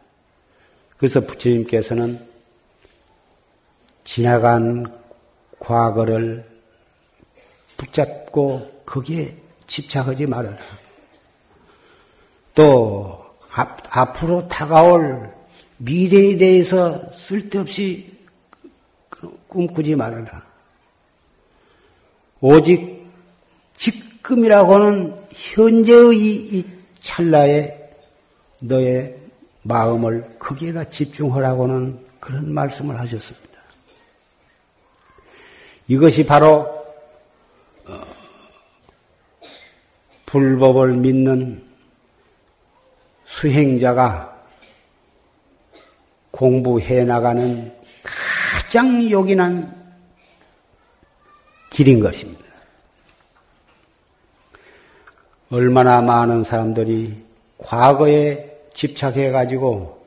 그래서 0.99 1.19
부처님께서는 1.21 2.21
지나간 4.05 4.85
과거를 5.61 6.45
붙잡고 7.79 8.83
거기에 8.85 9.35
집착하지 9.67 10.27
말아라. 10.27 10.59
또 12.55 13.25
앞, 13.51 13.79
앞으로 13.89 14.47
다가올 14.49 15.35
미래에 15.79 16.37
대해서 16.37 17.11
쓸데없이 17.15 18.15
꿈꾸지 19.49 19.95
말아라. 19.95 20.47
오직 22.43 22.98
지금이라고 23.79 24.75
하는 24.75 25.15
현재의 25.31 26.17
이 26.17 26.67
찰나에 27.01 27.75
너의 28.59 29.17
마음을 29.63 30.37
거기에다 30.39 30.85
집중하라고는 30.85 31.99
그런 32.21 32.53
말씀을 32.53 32.99
하셨습니다. 32.99 33.49
이것이 35.87 36.27
바로 36.27 36.67
어, 37.87 38.01
불법을 40.27 40.95
믿는 40.97 41.65
수행자가 43.25 44.37
공부해 46.31 47.05
나가는 47.05 47.73
가장 48.03 49.09
요긴한 49.11 49.77
길인 51.71 52.01
것입니다. 52.01 52.48
얼마나 55.51 56.01
많은 56.03 56.45
사람들이 56.45 57.15
과거에 57.59 58.59
집착해 58.75 59.31
가지고 59.31 59.99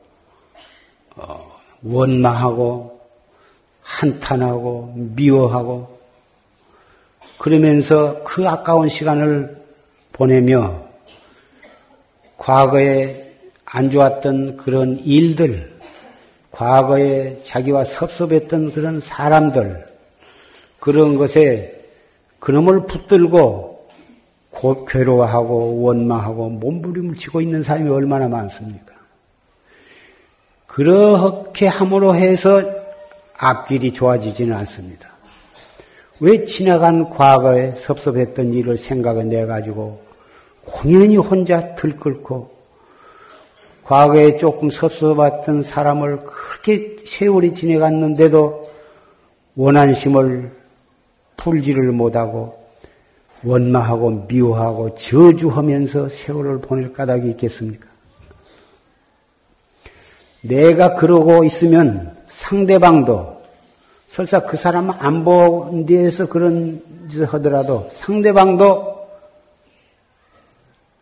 어, 1.16 1.60
원망하고 1.82 3.00
한탄하고 3.82 4.92
미워하고 4.96 5.98
그러면서 7.38 8.22
그 8.22 8.48
아까운 8.48 8.88
시간을 8.88 9.62
보내며 10.12 10.80
과거에 12.38 13.32
안 13.64 13.90
좋았던 13.90 14.58
그런 14.58 14.98
일들 15.00 15.72
과거에 16.52 17.40
자기와 17.42 17.84
섭섭했던 17.84 18.72
그런 18.72 19.00
사람들, 19.00 19.86
그런 20.78 21.16
것에 21.16 21.80
그놈을 22.38 22.86
붙들고 22.86 23.71
곧 23.71 23.71
괴로워하고 24.86 25.82
원망하고 25.82 26.48
몸부림을 26.50 27.16
치고 27.16 27.40
있는 27.40 27.62
사람이 27.62 27.90
얼마나 27.90 28.28
많습니까? 28.28 28.92
그렇게 30.66 31.66
함으로 31.66 32.14
해서 32.14 32.62
앞길이 33.36 33.92
좋아지지는 33.92 34.56
않습니다. 34.58 35.08
왜 36.20 36.44
지나간 36.44 37.10
과거에 37.10 37.74
섭섭했던 37.74 38.54
일을 38.54 38.76
생각을 38.76 39.28
내가지고 39.28 40.00
공연히 40.64 41.16
혼자 41.16 41.74
들끓고 41.74 42.52
과거에 43.82 44.36
조금 44.36 44.70
섭섭했던 44.70 45.62
사람을 45.64 46.18
그렇게 46.24 46.96
세월이 47.04 47.54
지내갔는데도 47.54 48.70
원한심을 49.56 50.52
풀지를 51.36 51.90
못하고 51.90 52.61
원망하고 53.44 54.26
미워하고 54.28 54.94
저주하면서 54.94 56.08
세월을 56.08 56.60
보낼 56.60 56.92
까닭이 56.92 57.30
있겠습니까? 57.30 57.86
내가 60.42 60.94
그러고 60.94 61.44
있으면 61.44 62.16
상대방도 62.28 63.42
설사 64.08 64.40
그 64.40 64.56
사람 64.56 64.90
안 64.90 65.24
본 65.24 65.86
데에서 65.86 66.28
그런 66.28 66.82
짓을 67.08 67.26
하더라도 67.26 67.88
상대방도 67.92 69.06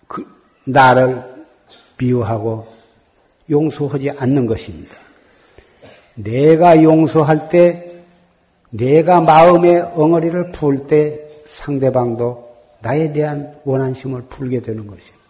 그 0.06 0.26
나를 0.64 1.22
미워하고 1.98 2.66
용서하지 3.50 4.10
않는 4.10 4.46
것입니다. 4.46 4.94
내가 6.14 6.82
용서할 6.82 7.48
때, 7.48 8.02
내가 8.70 9.20
마음의 9.20 9.80
엉어리를 9.94 10.52
풀 10.52 10.86
때 10.86 11.29
상대방도 11.44 12.50
나에 12.80 13.12
대한 13.12 13.54
원한심을 13.64 14.22
풀게 14.22 14.62
되는 14.62 14.86
것입니다. 14.86 15.20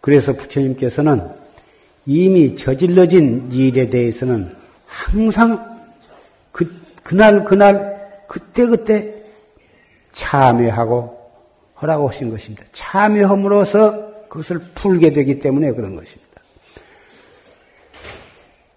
그래서 0.00 0.32
부처님께서는 0.32 1.28
이미 2.06 2.54
저질러진 2.54 3.50
일에 3.52 3.90
대해서는 3.90 4.54
항상 4.86 5.80
그, 6.52 6.72
그날, 7.02 7.44
그날, 7.44 8.24
그때그때 8.28 9.24
참여하고 10.12 11.16
하라고 11.74 12.08
하신 12.08 12.30
것입니다. 12.30 12.64
참여함으로써 12.72 14.28
그것을 14.28 14.60
풀게 14.74 15.12
되기 15.12 15.40
때문에 15.40 15.72
그런 15.72 15.94
것입니다. 15.96 16.26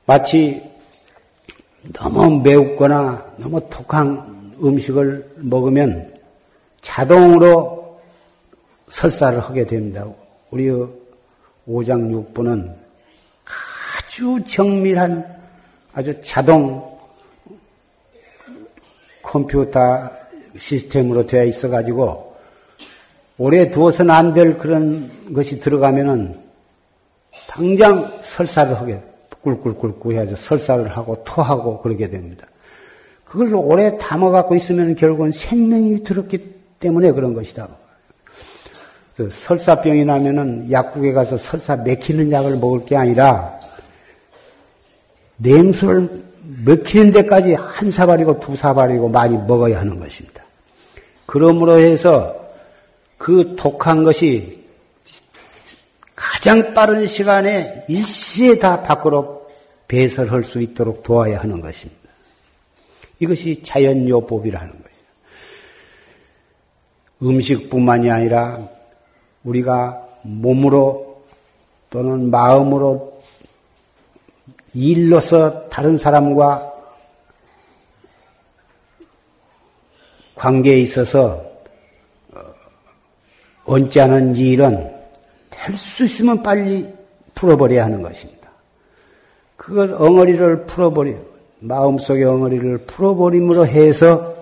마치 0.06 0.62
너무 1.94 2.42
매우거나 2.42 3.34
너무 3.38 3.62
독한 3.70 4.56
음식을 4.62 5.36
먹으면 5.38 6.19
자동으로 6.82 8.00
설사를 8.88 9.40
하게 9.40 9.66
됩니다. 9.66 10.06
우리 10.50 10.72
오장육부는 11.66 12.76
아주 13.98 14.44
정밀한 14.48 15.38
아주 15.94 16.20
자동 16.22 16.98
컴퓨터 19.22 20.10
시스템으로 20.58 21.26
되어 21.26 21.44
있어 21.46 21.70
가지고 21.70 22.36
오래 23.38 23.70
두어서는 23.70 24.14
안 24.14 24.34
될 24.34 24.58
그런 24.58 25.34
것이 25.34 25.60
들어가면은 25.60 26.40
당장 27.48 28.20
설사를 28.22 28.76
하게 28.78 29.02
꿀꿀꿀꿀 29.42 30.16
해야죠. 30.16 30.36
설사를 30.36 30.86
하고 30.90 31.24
토하고 31.24 31.82
그러게 31.82 32.10
됩니다. 32.10 32.46
그걸 33.24 33.56
오래 33.56 33.98
담아 33.98 34.32
갖고 34.32 34.56
있으면 34.56 34.96
결국은 34.96 35.32
생명이 35.32 36.04
들었기 36.04 36.59
때문에 36.80 37.12
그런 37.12 37.34
것이다. 37.34 37.68
그 39.16 39.30
설사병이 39.30 40.06
나면은 40.06 40.72
약국에 40.72 41.12
가서 41.12 41.36
설사 41.36 41.76
맥히는 41.76 42.32
약을 42.32 42.58
먹을 42.58 42.86
게 42.86 42.96
아니라 42.96 43.60
냉수를 45.38 46.10
먹히는 46.66 47.12
데까지 47.12 47.54
한 47.54 47.92
사발이고 47.92 48.40
두 48.40 48.56
사발이고 48.56 49.10
많이 49.10 49.38
먹어야 49.38 49.80
하는 49.80 50.00
것입니다. 50.00 50.44
그러므로 51.26 51.78
해서 51.78 52.36
그 53.18 53.56
독한 53.58 54.04
것이 54.04 54.64
가장 56.16 56.74
빠른 56.74 57.06
시간에 57.06 57.86
일시에 57.88 58.60
다 58.60 58.82
밖으로 58.82 59.48
배설할 59.88 60.44
수 60.44 60.62
있도록 60.62 61.04
도와야 61.04 61.40
하는 61.42 61.62
것입니다. 61.62 62.00
이것이 63.20 63.62
자연요법이라는 63.64 64.72
거죠. 64.72 64.89
음식뿐만이 67.22 68.10
아니라 68.10 68.68
우리가 69.44 70.08
몸으로 70.24 71.24
또는 71.90 72.30
마음으로 72.30 73.22
일로서 74.74 75.68
다른 75.70 75.98
사람과 75.98 76.74
관계에 80.36 80.78
있어서 80.80 81.44
어, 82.34 82.40
얹지 83.66 84.00
않은 84.02 84.36
일은 84.36 85.00
될 85.50 85.76
수 85.76 86.06
있으면 86.06 86.42
빨리 86.42 86.92
풀어버려야 87.36 87.84
하는 87.86 88.02
것입니다. 88.02 88.50
그걸 89.58 89.94
엉어리를 89.94 90.66
풀어버려 90.66 91.16
마음속의 91.60 92.24
엉어리를 92.24 92.78
풀어버림으로 92.86 93.68
해서 93.68 94.36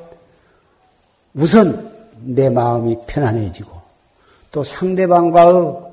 우선 1.33 1.86
내 2.21 2.49
마음이 2.49 2.97
편안해지고 3.07 3.69
또 4.51 4.63
상대방과의 4.63 5.87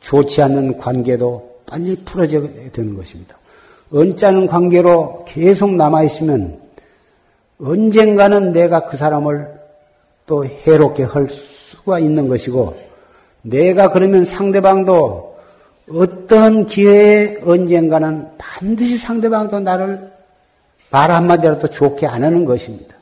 좋지 0.00 0.42
않는 0.42 0.78
관계도 0.78 1.60
빨리 1.66 1.96
풀어져야 2.04 2.70
되는 2.72 2.96
것입니다. 2.96 3.36
언짢은 3.92 4.46
관계로 4.46 5.24
계속 5.26 5.74
남아있으면 5.74 6.60
언젠가는 7.60 8.52
내가 8.52 8.84
그 8.84 8.96
사람을 8.96 9.58
또 10.26 10.44
해롭게 10.44 11.04
할 11.04 11.28
수가 11.28 11.98
있는 11.98 12.28
것이고 12.28 12.76
내가 13.42 13.90
그러면 13.90 14.24
상대방도 14.24 15.36
어떤 15.90 16.66
기회에 16.66 17.38
언젠가는 17.44 18.28
반드시 18.36 18.98
상대방도 18.98 19.60
나를 19.60 20.10
말 20.90 21.10
한마디라도 21.10 21.68
좋게 21.68 22.06
안 22.06 22.24
하는 22.24 22.44
것입니다. 22.44 22.97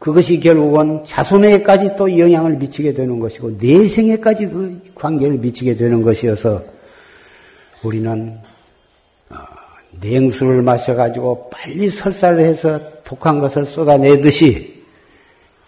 그것이 0.00 0.40
결국은 0.40 1.04
자손에게까지 1.04 1.94
또 1.94 2.18
영향을 2.18 2.56
미치게 2.56 2.94
되는 2.94 3.20
것이고 3.20 3.58
내생에까지 3.60 4.46
그 4.48 4.80
관계를 4.94 5.36
미치게 5.36 5.76
되는 5.76 6.00
것이어서 6.00 6.64
우리는 7.82 8.38
어, 9.28 9.36
냉수를 10.00 10.62
마셔가지고 10.62 11.50
빨리 11.50 11.90
설사를 11.90 12.40
해서 12.40 12.80
독한 13.04 13.40
것을 13.40 13.66
쏟아내듯이 13.66 14.82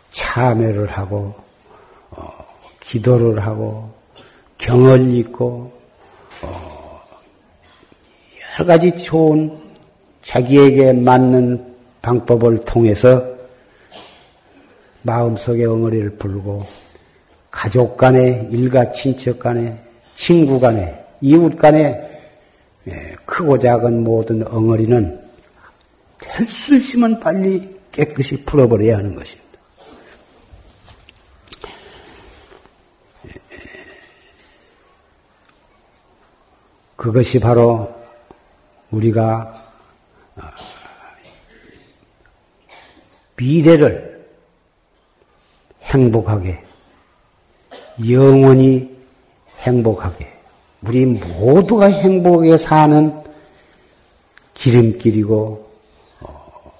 참여를 0.08 0.86
하고 0.86 1.34
어, 2.10 2.26
기도를 2.80 3.38
하고 3.38 3.90
경을 4.56 5.12
읽고 5.12 5.72
어, 6.40 7.02
여러 8.56 8.66
가지 8.66 8.96
좋은 8.96 9.58
자기에게 10.22 10.94
맞는 10.94 11.74
방법을 12.00 12.64
통해서 12.64 13.31
마음속에 15.02 15.64
엉어리를 15.64 16.16
불고 16.16 16.66
가족 17.50 17.96
간에 17.96 18.48
일가 18.50 18.92
친척 18.92 19.38
간에 19.38 19.78
친구 20.14 20.58
간에 20.58 21.04
이웃 21.20 21.56
간에 21.56 22.10
예, 22.88 23.16
크고 23.24 23.58
작은 23.58 24.02
모든 24.02 24.46
엉어리는 24.46 25.20
될 26.18 26.46
수 26.46 26.74
있으면 26.74 27.20
빨리 27.20 27.74
깨끗이 27.90 28.44
풀어버려야 28.44 28.98
하는 28.98 29.14
것입니다. 29.14 29.42
그것이 36.96 37.40
바로 37.40 37.92
우리가 38.92 39.72
아, 40.36 40.54
미래를 43.36 44.12
행복하게, 45.92 46.62
영원히 48.09 48.90
행복하게, 49.59 50.33
우리 50.83 51.05
모두가 51.05 51.87
행복하게 51.87 52.57
사는 52.57 53.22
기름길이고, 54.55 55.70
어, 56.20 56.72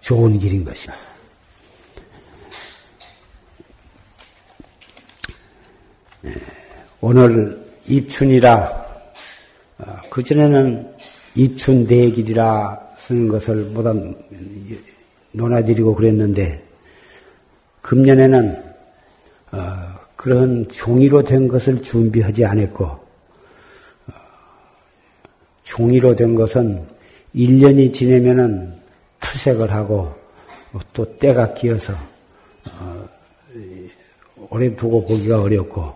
좋은 0.00 0.38
길인 0.38 0.64
것입니다. 0.64 1.00
네, 6.22 6.34
오늘 7.00 7.64
입춘이라, 7.86 8.86
어, 9.78 9.96
그전에는 10.10 10.92
입춘 11.34 11.86
대길이라 11.86 12.94
쓰는 12.96 13.28
것을 13.28 13.72
보다 13.72 13.92
논하드리고 15.32 15.94
그랬는데 15.94 16.62
금년에는 17.82 18.62
어, 19.52 19.58
그런 20.16 20.66
종이로 20.68 21.22
된 21.22 21.48
것을 21.48 21.82
준비하지 21.82 22.44
않았고 22.44 22.84
어, 22.84 23.00
종이로 25.64 26.14
된 26.14 26.34
것은 26.34 26.86
1년이 27.34 27.92
지내면은 27.92 28.72
투색을 29.20 29.70
하고 29.72 30.14
또 30.92 31.18
때가 31.18 31.54
끼어서 31.54 31.92
어, 32.78 33.08
오래 34.50 34.74
두고 34.74 35.04
보기가 35.04 35.42
어렵고 35.42 35.92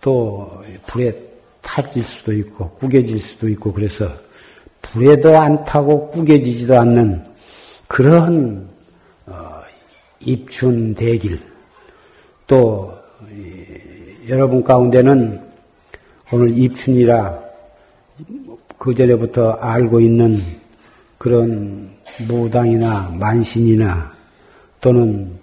또 0.00 0.62
불에 0.86 1.14
타질 1.60 2.02
수도 2.02 2.32
있고 2.32 2.70
구겨질 2.70 3.18
수도 3.18 3.48
있고 3.48 3.72
그래서 3.72 4.10
불에도 4.80 5.36
안 5.38 5.64
타고 5.64 6.08
구겨지지도 6.08 6.78
않는 6.78 7.31
그런 7.92 8.70
어, 9.26 9.60
입춘 10.18 10.94
대길. 10.94 11.38
또 12.46 12.90
여러분 14.26 14.64
가운데는 14.64 15.38
오늘 16.32 16.56
입춘이라 16.56 17.38
그 18.78 18.94
전에부터 18.94 19.52
알고 19.60 20.00
있는 20.00 20.40
그런 21.18 21.90
무당이나 22.26 23.10
만신이나 23.10 24.10
또는 24.80 25.38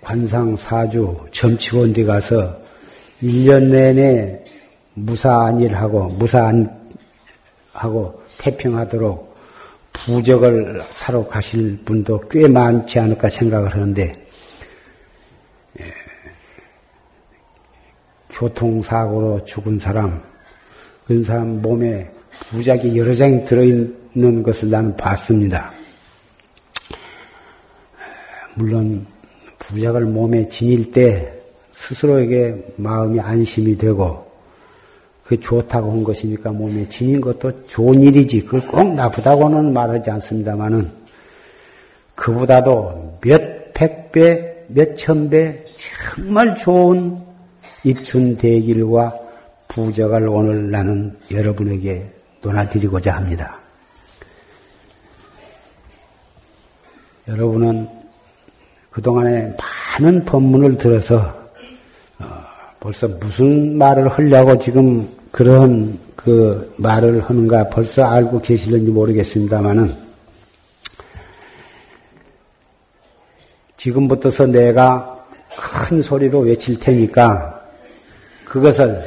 관상 0.00 0.56
사주 0.56 1.16
점치원 1.32 1.92
데 1.92 2.04
가서 2.04 2.56
1년 3.20 3.64
내내 3.64 4.44
무사한 4.94 5.58
일하고 5.58 6.04
무사한 6.04 6.70
하고 7.72 8.22
태평하도록 8.38 9.27
부적을 10.04 10.80
사러 10.90 11.26
가실 11.26 11.78
분도 11.84 12.20
꽤 12.28 12.46
많지 12.48 12.98
않을까 12.98 13.28
생각을 13.30 13.72
하는데 13.72 14.26
예, 15.80 15.84
교통사고로 18.30 19.44
죽은 19.44 19.78
사람 19.78 20.22
그런 21.06 21.22
사람 21.22 21.62
몸에 21.62 22.10
부작이 22.50 22.96
여러 22.96 23.14
장이 23.14 23.44
들어있는 23.44 24.42
것을 24.42 24.70
나는 24.70 24.96
봤습니다. 24.96 25.72
물론 28.54 29.06
부작을 29.58 30.04
몸에 30.04 30.48
지닐 30.48 30.90
때 30.92 31.32
스스로에게 31.72 32.74
마음이 32.76 33.20
안심이 33.20 33.76
되고 33.76 34.27
그 35.28 35.38
좋다고 35.38 35.92
한 35.92 36.02
것이니까 36.02 36.52
몸에 36.52 36.88
지닌 36.88 37.20
것도 37.20 37.66
좋은 37.66 38.02
일이지 38.02 38.46
그걸 38.46 38.66
꼭 38.66 38.94
나쁘다고는 38.94 39.74
말하지 39.74 40.10
않습니다만은 40.10 40.90
그보다도 42.14 43.18
몇 43.20 43.58
백 43.78 44.10
배, 44.10 44.64
몇 44.68 44.96
천 44.96 45.30
배 45.30 45.64
정말 46.16 46.56
좋은 46.56 47.16
입춘 47.84 48.36
대길과 48.36 49.14
부적을 49.68 50.26
오늘 50.28 50.70
나는 50.70 51.16
여러분에게 51.30 52.10
논하드리고자 52.42 53.14
합니다. 53.14 53.60
여러분은 57.28 57.88
그동안에 58.90 59.54
많은 60.00 60.24
법문을 60.24 60.78
들어서 60.78 61.38
어, 62.18 62.26
벌써 62.80 63.06
무슨 63.06 63.76
말을 63.76 64.08
하려고 64.08 64.58
지금 64.58 65.17
그런 65.30 65.98
그 66.16 66.74
말을 66.78 67.28
하는가 67.28 67.68
벌써 67.68 68.04
알고 68.04 68.40
계실는지 68.40 68.90
모르겠습니다만은 68.90 69.94
지금부터서 73.76 74.46
내가 74.46 75.26
큰 75.88 76.00
소리로 76.00 76.40
외칠 76.40 76.78
테니까 76.78 77.62
그것을 78.44 79.02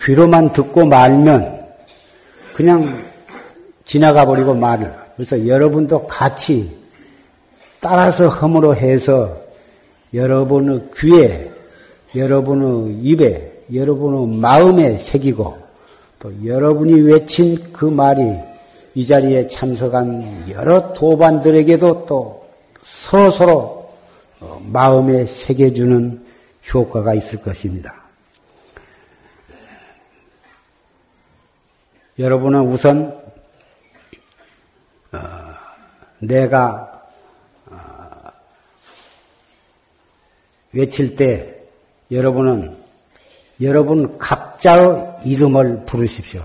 귀로만 0.00 0.52
듣고 0.52 0.86
말면 0.86 1.66
그냥 2.54 3.04
지나가 3.84 4.24
버리고 4.24 4.54
말을. 4.54 4.92
그래서 5.14 5.46
여러분도 5.46 6.06
같이 6.06 6.76
따라서 7.80 8.28
허물어 8.28 8.72
해서 8.74 9.40
여러분의 10.12 10.88
귀에, 10.94 11.52
여러분의 12.14 12.98
입에, 13.02 13.52
여러분의 13.72 14.38
마음에 14.38 14.96
새기고 14.96 15.66
또 16.18 16.44
여러분이 16.44 17.00
외친 17.00 17.72
그 17.72 17.84
말이 17.84 18.22
이 18.94 19.04
자리에 19.06 19.46
참석한 19.48 20.50
여러 20.50 20.92
도반들에게도 20.92 22.06
또 22.06 22.48
서서로 22.80 23.92
어, 24.40 24.62
마음에 24.64 25.26
새겨주는 25.26 26.24
효과가 26.72 27.14
있을 27.14 27.42
것입니다. 27.42 27.94
여러분은 32.18 32.68
우선 32.68 33.08
어, 35.12 35.18
내가 36.20 37.02
어, 37.66 37.76
외칠 40.72 41.16
때 41.16 41.62
여러분은 42.10 42.85
여러분 43.60 44.18
각자의 44.18 45.18
이름을 45.24 45.84
부르십시오. 45.86 46.44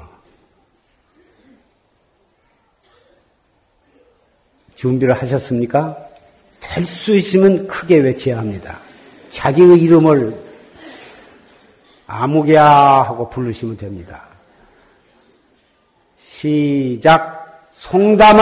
준비를 4.76 5.14
하셨습니까? 5.14 5.98
될 6.60 6.86
수 6.86 7.16
있으면 7.16 7.68
크게 7.68 7.98
외쳐야 8.00 8.38
합니다. 8.38 8.80
자기의 9.30 9.80
이름을 9.82 10.42
아무개야 12.08 12.64
하고 12.66 13.30
부르시면 13.30 13.78
됩니다. 13.78 14.24
시작, 16.18 17.68
송담아! 17.72 18.42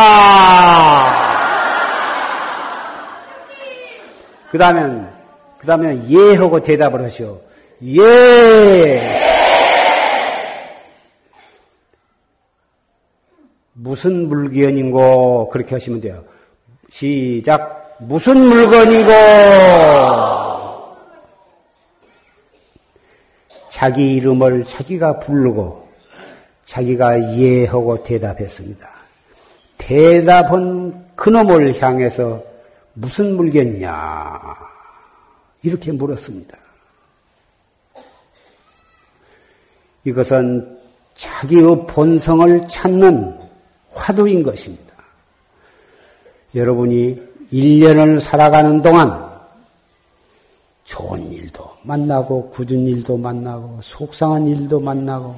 그 4.51 4.57
다음엔, 4.57 5.11
그 5.59 5.67
다음에 5.67 6.01
예 6.09 6.35
하고 6.35 6.61
대답을 6.61 7.01
하시오. 7.03 7.41
예! 7.85 9.19
무슨 13.73 14.27
물건인고? 14.27 15.49
그렇게 15.49 15.75
하시면 15.75 16.01
돼요. 16.01 16.25
시작, 16.89 17.95
무슨 17.99 18.37
물건이고? 18.37 19.11
자기 23.69 24.15
이름을 24.15 24.65
자기가 24.65 25.19
부르고, 25.19 25.87
자기가 26.65 27.37
예하고 27.37 28.03
대답했습니다. 28.03 28.89
대답은 29.77 31.15
그놈을 31.15 31.81
향해서 31.81 32.43
무슨 32.93 33.37
물건이냐? 33.37 34.41
이렇게 35.63 35.93
물었습니다. 35.93 36.57
이것은 40.05 40.77
자기의 41.13 41.87
본성을 41.87 42.67
찾는 42.67 43.37
화두인 43.91 44.43
것입니다. 44.43 44.93
여러분이 46.55 47.21
1년을 47.51 48.19
살아가는 48.19 48.81
동안 48.81 49.29
좋은 50.85 51.31
일도 51.31 51.69
만나고 51.83 52.49
굳은 52.49 52.85
일도 52.85 53.17
만나고 53.17 53.79
속상한 53.81 54.47
일도 54.47 54.79
만나고 54.79 55.35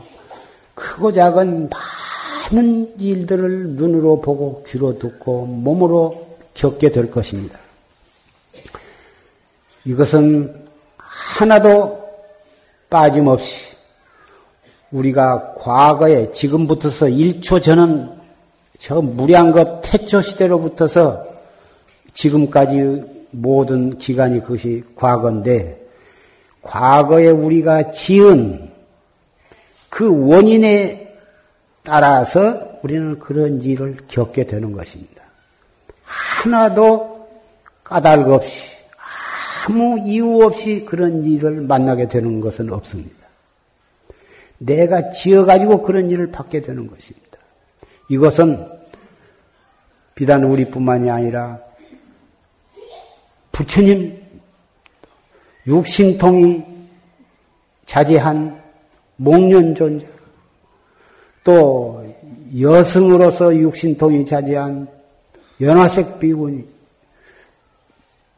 크고 0.76 1.12
작은 1.12 1.70
많은 1.70 3.00
일들을 3.00 3.72
눈으로 3.72 4.22
보고 4.22 4.64
귀로 4.68 4.98
듣고 4.98 5.46
몸으로 5.46 6.38
겪게 6.54 6.92
될 6.92 7.12
것입니다. 7.12 7.60
이것은 9.86 10.68
하나도 10.98 12.00
빠짐없이 12.90 13.71
우리가 14.92 15.54
과거에 15.58 16.32
지금부터서 16.32 17.08
1초 17.08 17.62
전은 17.62 18.10
저 18.78 19.02
무량겁 19.02 19.82
태초 19.84 20.22
시대로부터서 20.22 21.24
지금까지 22.14 23.04
모든 23.32 23.98
기간이 23.98 24.42
그것이 24.42 24.84
과거인데 24.96 25.82
과거에 26.62 27.30
우리가 27.30 27.92
지은 27.92 28.70
그 29.90 30.28
원인에 30.28 31.16
따라서 31.84 32.72
우리는 32.84 33.20
그런 33.20 33.62
일을 33.62 33.98
겪게 34.08 34.46
되는 34.46 34.72
것입니다. 34.72 35.24
하나도 36.04 37.30
까닭 37.84 38.30
없이 38.30 38.70
아무 39.68 40.00
이유 40.00 40.44
없이 40.44 40.86
그런 40.86 41.24
일을 41.24 41.62
만나게 41.62 42.08
되는 42.08 42.42
것은 42.42 42.72
없습니다. 42.74 43.21
내가 44.64 45.10
지어가지고 45.10 45.82
그런 45.82 46.10
일을 46.12 46.32
받게 46.32 46.62
되는 46.62 46.88
것입니다. 46.88 47.38
이것은 48.10 48.68
비단 50.14 50.44
우리뿐만이 50.44 51.10
아니라 51.10 51.60
부처님 53.52 54.22
육신통이 55.66 56.64
자제한 57.86 58.62
목련 59.16 59.74
존재, 59.74 60.08
또 61.44 62.06
여승으로서 62.60 63.56
육신통이 63.56 64.26
자제한 64.26 64.88
연화색 65.60 66.20
비군이 66.20 66.68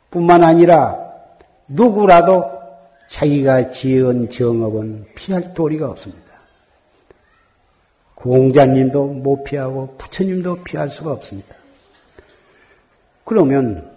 뿐만 0.10 0.44
아니라 0.44 0.98
누구라도 1.68 2.63
자기가 3.08 3.70
지은 3.70 4.30
정업은 4.30 5.06
피할 5.16 5.54
도리가 5.54 5.90
없습니다. 5.90 6.24
공자님도 8.16 9.06
못 9.06 9.44
피하고 9.44 9.96
부처님도 9.98 10.64
피할 10.64 10.90
수가 10.90 11.12
없습니다. 11.12 11.56
그러면 13.26 13.92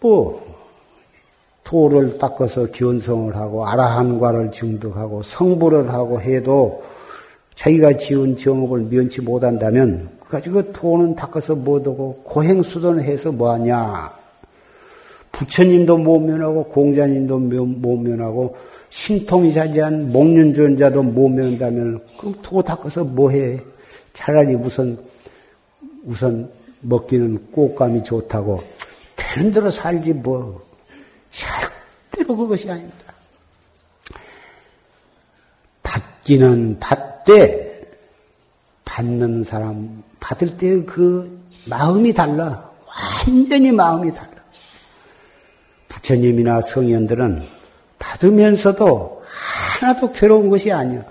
뭐 0.00 0.56
도를 1.64 2.18
닦아서 2.18 2.66
견성을 2.66 3.34
하고 3.34 3.66
아라한과를 3.66 4.52
증득하고 4.52 5.22
성불을 5.22 5.92
하고 5.92 6.20
해도 6.20 6.84
자기가 7.56 7.96
지은 7.96 8.36
정업을 8.36 8.82
면치 8.82 9.22
못한다면 9.22 10.16
가지고 10.28 10.62
그 10.62 10.72
도는 10.72 11.16
닦아서 11.16 11.56
못하고 11.56 12.22
고행수단을 12.24 13.02
해서 13.02 13.32
뭐하냐? 13.32 14.25
부처님도 15.36 15.98
못 15.98 16.20
면하고 16.20 16.64
공자님도 16.64 17.38
못 17.38 17.96
면하고 17.98 18.56
신통이 18.88 19.52
자지한 19.52 20.10
목륜존자도 20.10 21.02
못 21.02 21.28
면한다면 21.28 22.00
그도 22.18 22.62
닦아서 22.62 23.04
뭐해? 23.04 23.60
차라리 24.14 24.54
우선 24.54 24.98
우선 26.04 26.50
먹기는 26.80 27.50
꽃감이 27.50 28.02
좋다고 28.02 28.62
되는 29.16 29.52
대로 29.52 29.68
살지 29.68 30.14
뭐 30.14 30.64
절대로 31.28 32.34
그것이 32.36 32.70
아닙니다. 32.70 32.96
받기는 35.82 36.78
받되 36.80 37.82
받는 38.86 39.42
사람 39.42 40.02
받을 40.18 40.56
때 40.56 40.82
그 40.86 41.44
마음이 41.66 42.14
달라. 42.14 42.70
완전히 43.26 43.70
마음이 43.70 44.14
달라. 44.14 44.35
부처님이나 46.06 46.60
성현들은 46.60 47.42
받으면서도 47.98 49.22
하나도 49.80 50.12
괴로운 50.12 50.48
것이 50.48 50.70
아니야. 50.70 51.04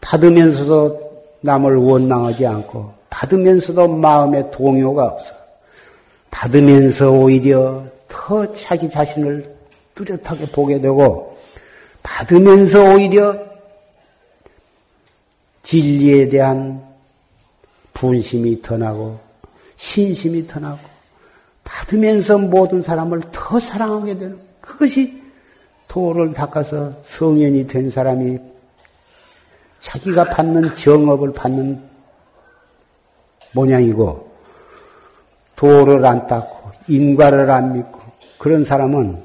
받으면서도 0.00 1.24
남을 1.40 1.76
원망하지 1.76 2.46
않고 2.46 2.92
받으면서도 3.10 3.88
마음에 3.88 4.48
동요가 4.50 5.06
없어. 5.06 5.34
받으면서 6.30 7.10
오히려 7.10 7.84
더 8.06 8.52
자기 8.54 8.88
자신을 8.88 9.56
뚜렷하게 9.94 10.46
보게 10.52 10.80
되고 10.80 11.36
받으면서 12.02 12.94
오히려 12.94 13.36
진리에 15.64 16.28
대한 16.28 16.82
분심이 17.92 18.62
더 18.62 18.76
나고 18.76 19.18
신심이 19.76 20.46
더 20.46 20.60
나고 20.60 20.97
받으면서 21.68 22.38
모든 22.38 22.80
사람을 22.80 23.20
더 23.30 23.60
사랑하게 23.60 24.18
되는 24.18 24.38
그것이 24.62 25.22
도를 25.86 26.32
닦아서 26.32 26.94
성현이 27.02 27.66
된 27.66 27.90
사람이 27.90 28.38
자기가 29.78 30.30
받는 30.30 30.74
정업을 30.74 31.32
받는 31.32 31.80
모양이고 33.52 34.28
도를 35.56 36.04
안 36.06 36.26
닦고 36.26 36.70
인과를 36.88 37.50
안 37.50 37.74
믿고 37.74 38.00
그런 38.38 38.64
사람은 38.64 39.22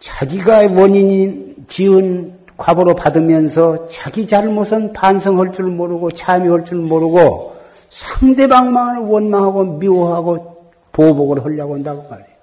자기가 0.00 0.72
원인이 0.72 1.54
지은 1.68 2.34
과보로 2.56 2.94
받으면서 2.96 3.86
자기 3.86 4.26
잘못은 4.26 4.92
반성할 4.92 5.52
줄 5.52 5.66
모르고 5.66 6.10
참여할 6.10 6.64
줄 6.64 6.78
모르고 6.78 7.56
상대방만을 7.90 9.02
원망하고 9.02 9.64
미워하고 9.78 10.55
보복을 10.96 11.44
하려고 11.44 11.74
한다고 11.74 12.08
말이에요. 12.08 12.36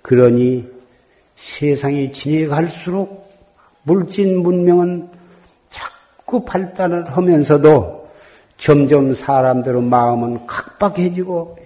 그러니 0.00 0.70
세상이 1.34 2.12
지내갈수록 2.12 3.32
물진 3.82 4.40
문명은 4.42 5.10
자꾸 5.70 6.44
발달을 6.44 7.10
하면서도 7.16 8.08
점점 8.58 9.12
사람들의 9.12 9.82
마음은 9.82 10.46
각박해지고 10.46 11.58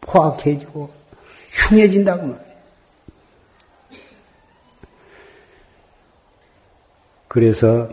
포악해지고 0.00 0.88
흉해진다고 1.50 2.22
말이에요. 2.22 2.48
그래서 7.26 7.88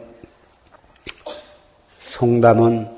송담은 1.97 2.94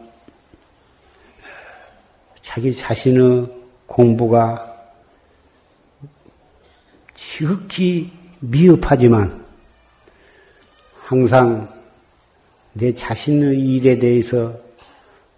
자기 2.58 2.74
자신의 2.74 3.48
공부가 3.86 4.76
지극히 7.14 8.12
미흡하지만 8.40 9.46
항상 11.00 11.72
내 12.74 12.92
자신의 12.96 13.60
일에 13.60 14.00
대해서 14.00 14.58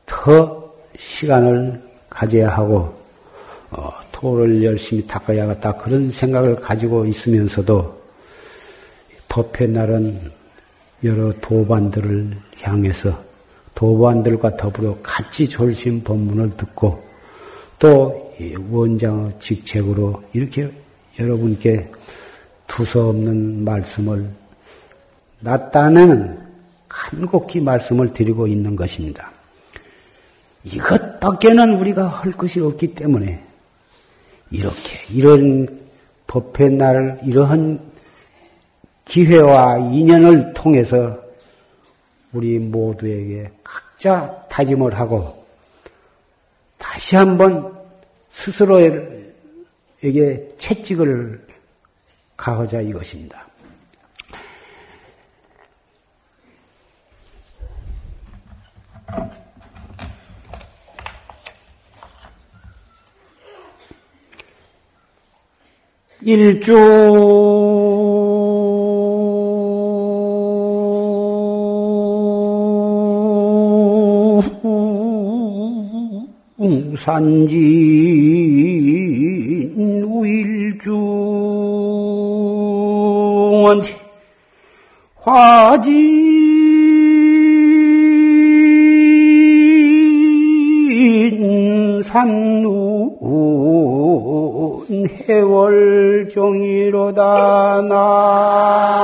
더 0.05 0.73
시간을 0.97 1.83
가져야 2.09 2.51
하고 2.51 2.97
어, 3.71 3.91
토를 4.13 4.63
열심히 4.63 5.05
닦아야겠다 5.05 5.75
그런 5.75 6.09
생각을 6.09 6.55
가지고 6.55 7.05
있으면서도 7.05 8.01
법회 9.27 9.67
날은 9.67 10.31
여러 11.03 11.33
도반들을 11.41 12.37
향해서 12.61 13.21
도반들과 13.75 14.55
더불어 14.55 14.97
같이 15.03 15.49
졸심 15.49 16.01
법문을 16.05 16.55
듣고 16.55 17.08
또 17.79 18.33
원장의 18.69 19.33
직책으로 19.39 20.23
이렇게 20.33 20.69
여러분께 21.17 21.89
두서없는 22.67 23.63
말씀을 23.63 24.29
낮단에는 25.39 26.39
간곡히 26.87 27.61
말씀을 27.61 28.13
드리고 28.13 28.47
있는 28.47 28.75
것입니다. 28.75 29.31
이것밖에는 30.63 31.79
우리가 31.79 32.07
할 32.07 32.31
것이 32.33 32.59
없기 32.59 32.93
때문에 32.93 33.41
이렇게 34.51 35.13
이런 35.13 35.79
법회 36.27 36.69
날 36.69 37.19
이러한 37.23 37.79
기회와 39.05 39.77
인연을 39.77 40.53
통해서 40.53 41.17
우리 42.33 42.59
모두에게 42.59 43.49
각자 43.63 44.45
다짐을 44.49 44.93
하고 44.93 45.38
다시 46.79 47.15
한번 47.15 47.77
스스로에게 48.29 49.35
채찍을 50.57 51.45
가하자 52.35 52.81
이것입니다. 52.81 53.47
일조 66.21 67.68
산진 76.99 77.55
우일중원 80.03 80.93
화진 85.15 86.19
산운 92.03 92.79
해월종이로다 95.29 97.21
나 97.87 98.98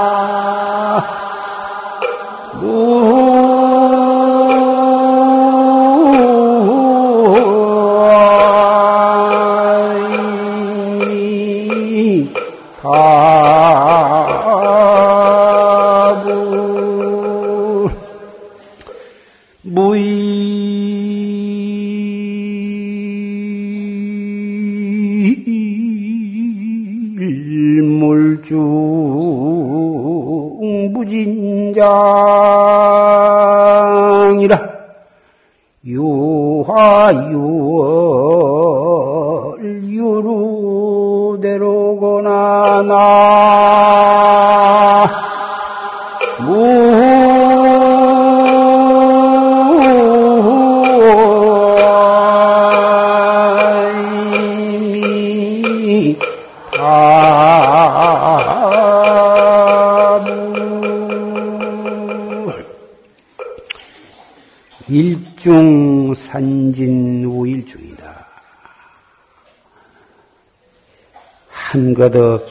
한가득 71.96 72.46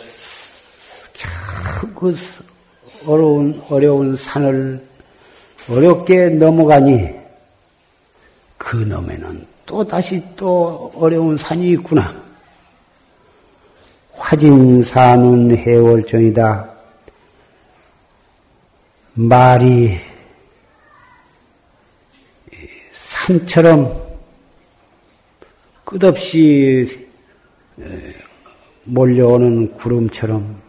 그 1.95 2.16
어려운 3.07 3.62
어려운 3.68 4.16
산을 4.16 4.82
어렵게 5.68 6.30
넘어가니 6.30 7.11
그 8.57 8.76
놈에는 8.76 9.47
또 9.66 9.84
다시 9.86 10.22
또 10.34 10.90
어려운 10.95 11.36
산이 11.36 11.70
있구나. 11.72 12.22
화진산은 14.12 15.57
해월정이다. 15.57 16.70
말이 19.14 19.99
산처럼 22.92 24.05
끝없이 25.84 27.07
몰려오는 28.85 29.74
구름처럼 29.76 30.62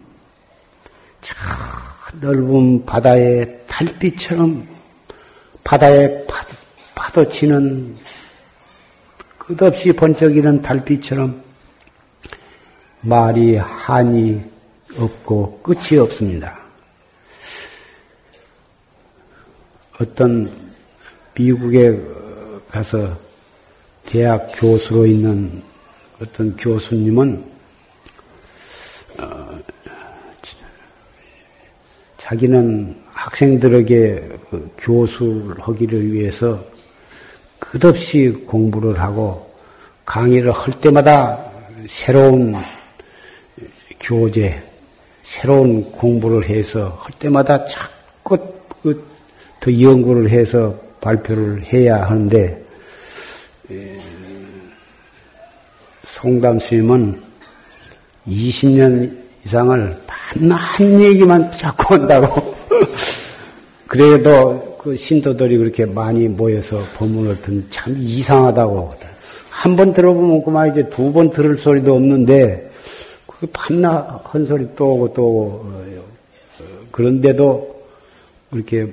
저 1.21 1.35
넓은 2.21 2.85
바다의 2.85 3.61
달빛처럼 3.67 4.67
바다에 5.63 6.25
파도 6.93 7.27
치는 7.27 7.95
끝없이 9.37 9.91
번쩍이는 9.93 10.61
달빛처럼 10.61 11.43
말이 13.01 13.57
한이 13.57 14.41
없고 14.97 15.59
끝이 15.61 15.99
없습니다. 15.99 16.59
어떤 19.99 20.51
미국에 21.33 21.99
가서 22.69 23.17
대학 24.05 24.47
교수로 24.55 25.05
있는 25.05 25.61
어떤 26.21 26.55
교수님은 26.55 27.54
어, 29.19 29.59
자기는 32.17 32.95
학생들에게 33.11 34.29
그 34.49 34.71
교수를 34.77 35.59
하기를 35.59 36.11
위해서 36.11 36.63
끝없이 37.59 38.29
공부를 38.47 38.99
하고 38.99 39.53
강의를 40.05 40.51
할 40.51 40.73
때마다 40.79 41.39
새로운 41.87 42.55
교재, 43.99 44.61
새로운 45.23 45.91
공부를 45.91 46.47
해서 46.49 46.97
할 46.99 47.11
때마다 47.19 47.63
자꾸 47.65 48.37
그더 48.81 49.81
연구를 49.81 50.29
해서 50.29 50.75
발표를 51.01 51.63
해야 51.65 52.03
하는데 52.03 52.63
송담 56.05 56.59
스님은 56.59 57.23
20년 58.27 59.11
이상을 59.45 59.97
한 60.51 61.01
얘기만 61.01 61.51
자꾸 61.51 61.93
한다고. 61.95 62.55
그래도 63.87 64.77
그 64.81 64.95
신도들이 64.95 65.57
그렇게 65.57 65.85
많이 65.85 66.27
모여서 66.27 66.81
법문을 66.95 67.41
듣는 67.41 67.65
참 67.69 67.95
이상하다고. 67.97 68.93
한 69.49 69.75
번 69.75 69.93
들어보면 69.93 70.43
그만 70.43 70.71
이제 70.71 70.87
두 70.89 71.11
번 71.11 71.29
들을 71.31 71.57
소리도 71.57 71.95
없는데, 71.95 72.69
그 73.25 73.47
밤낮 73.53 74.01
헌소리 74.33 74.67
또 74.75 74.93
오고 74.93 75.13
또 75.13 75.23
오고, 75.25 75.65
어, 75.65 75.85
그런데도 76.91 77.75
이렇게 78.51 78.87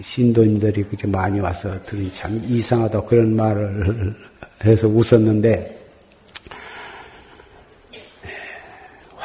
신도님들이 0.00 0.84
그렇게 0.84 1.06
많이 1.06 1.40
와서 1.40 1.70
들으니 1.84 2.10
참 2.12 2.40
이상하다 2.48 3.02
그런 3.02 3.34
말을 3.36 4.14
해서 4.64 4.86
웃었는데, 4.88 5.79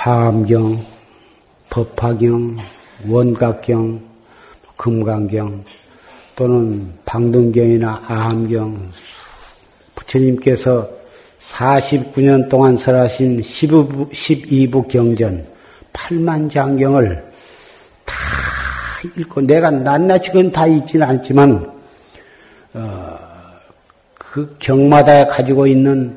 화엄경, 0.05 0.85
법화경, 1.71 2.57
원각경, 3.07 3.99
금강경 4.77 5.65
또는 6.35 6.93
방등경이나 7.05 8.03
아함경. 8.05 8.91
부처님께서 9.95 10.87
49년 11.41 12.47
동안 12.49 12.77
설하신 12.77 13.41
12부, 13.41 14.11
12부 14.11 14.87
경전 14.87 15.43
8만 15.91 16.51
장경을 16.51 17.25
다 18.05 18.13
읽고 19.17 19.41
내가 19.41 19.71
낱낱이 19.71 20.29
그건 20.29 20.51
다 20.51 20.67
읽지는 20.67 21.07
않지만 21.07 21.65
어, 22.75 23.19
그 24.13 24.55
경마다 24.59 25.25
가지고 25.25 25.65
있는 25.65 26.15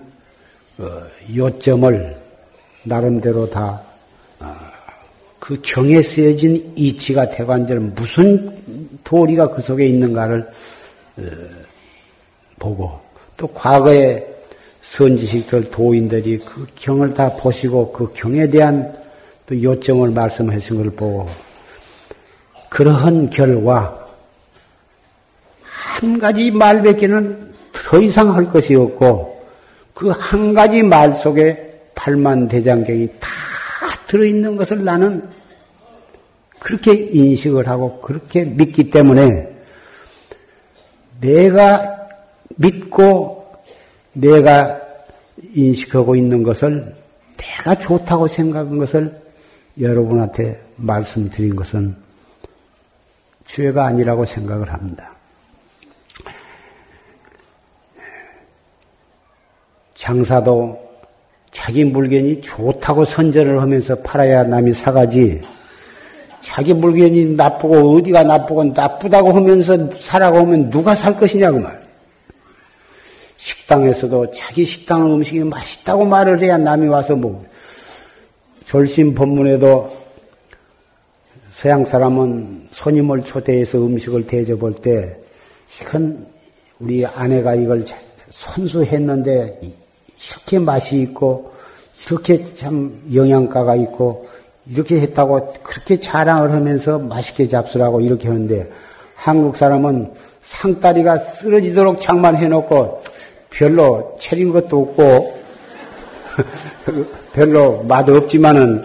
어, 0.77 1.03
요점을 1.35 2.18
나름대로 2.85 3.49
다 3.49 3.89
그 5.49 5.59
경에 5.63 6.03
쓰여진 6.03 6.75
이치가 6.77 7.31
대관절 7.31 7.81
무슨 7.81 8.55
도리가 9.03 9.49
그 9.49 9.63
속에 9.63 9.87
있는가를 9.87 10.47
어, 11.17 11.23
보고 12.59 13.01
또 13.35 13.47
과거의 13.47 14.27
선지식들 14.83 15.71
도인들이 15.71 16.41
그 16.41 16.67
경을 16.75 17.15
다 17.15 17.35
보시고 17.35 17.93
그 17.93 18.13
경에 18.13 18.47
대한 18.49 18.95
또 19.47 19.63
요점을 19.63 20.11
말씀하신 20.11 20.77
것을 20.77 20.91
보고 20.91 21.31
그러한 22.69 23.31
결과 23.31 24.07
한 25.63 26.19
가지 26.19 26.51
말밖에는 26.51 27.55
더 27.73 27.99
이상 28.01 28.35
할 28.35 28.51
것이 28.51 28.75
없고 28.75 29.47
그 29.95 30.11
한 30.11 30.53
가지 30.53 30.83
말 30.83 31.17
속에 31.17 31.68
팔만 31.99 32.47
대장경이 32.47 33.09
다 33.19 33.29
들어있는 34.07 34.57
것을 34.57 34.85
나는 34.85 35.29
그렇게 36.61 36.95
인식을 36.95 37.69
하고 37.69 38.01
그렇게 38.01 38.45
믿기 38.45 38.91
때문에 38.91 39.53
내가 41.21 42.09
믿고 42.57 43.53
내가 44.13 44.81
인식하고 45.55 46.15
있는 46.15 46.45
것을 46.45 46.95
내가 47.37 47.75
좋다고 47.75 48.29
생각한 48.29 48.79
것을 48.79 49.21
여러분한테 49.81 50.63
말씀드린 50.77 51.57
것은 51.57 51.97
죄가 53.47 53.87
아니라고 53.87 54.25
생각을 54.25 54.73
합니다. 54.73 55.13
장사도 59.95 60.88
자기 61.51 61.85
물건이 61.85 62.41
좋다고 62.41 63.05
선전을 63.05 63.61
하면서 63.61 63.95
팔아야 63.97 64.45
남이 64.45 64.73
사가지 64.73 65.41
자기 66.41 66.73
물건이 66.73 67.35
나쁘고 67.35 67.97
어디가 67.97 68.23
나쁘고 68.23 68.65
나쁘다고 68.65 69.33
하면서 69.33 69.91
사라고 70.01 70.39
하면 70.39 70.71
누가 70.71 70.95
살 70.95 71.19
것이냐고 71.19 71.59
말. 71.59 71.89
식당에서도 73.39 74.33
자기 74.33 74.65
식당 74.65 75.15
음식이 75.15 75.41
맛있다고 75.41 76.05
말을 76.07 76.41
해야 76.41 76.59
남이 76.59 76.89
와서 76.89 77.15
뭐 77.15 77.45
졸심 78.65 79.15
법문에도 79.15 79.91
서양 81.51 81.85
사람은 81.85 82.69
손님을 82.71 83.25
초대해서 83.25 83.79
음식을 83.79 84.27
대접할 84.27 84.75
때 84.75 85.17
이건 85.81 86.27
우리 86.79 87.05
아내가 87.05 87.55
이걸 87.55 87.85
손수했는데 88.29 89.61
이렇게 90.27 90.59
맛이 90.59 91.01
있고 91.03 91.53
이렇게 92.07 92.43
참 92.55 93.03
영양가가 93.13 93.75
있고 93.77 94.29
이렇게 94.71 95.01
했다고 95.01 95.55
그렇게 95.63 96.01
자랑을 96.01 96.53
하면서 96.53 96.99
맛있게 96.99 97.49
잡수라고 97.49 98.01
이렇게 98.01 98.29
하는데 98.29 98.71
한국 99.15 99.57
사람은 99.57 100.13
상다리가 100.41 101.19
쓰러지도록 101.19 102.01
장만 102.01 102.37
해놓고 102.37 103.03
별로 103.51 104.17
차린 104.21 104.53
것도 104.53 104.83
없고 104.83 105.39
별로 107.33 107.83
맛 107.83 108.09
없지만은 108.09 108.85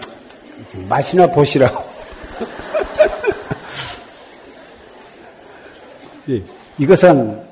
맛이나 0.88 1.30
보시라고. 1.30 1.84
예, 6.30 6.42
이것은 6.78 7.43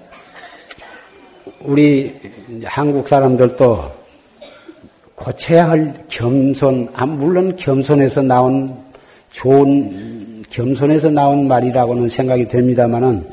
우리 1.65 2.15
한국 2.65 3.09
사람들도 3.09 3.93
고쳐야 5.15 5.71
할 5.71 5.95
겸손, 6.09 6.89
아, 6.95 7.07
물론 7.07 7.57
겸손에서 7.57 8.23
나온 8.23 8.77
좋은 9.31 10.43
겸손에서 10.51 11.11
나온 11.11 11.47
말이라고는 11.49 12.09
생각이 12.11 12.49
됩니다만은 12.49 13.25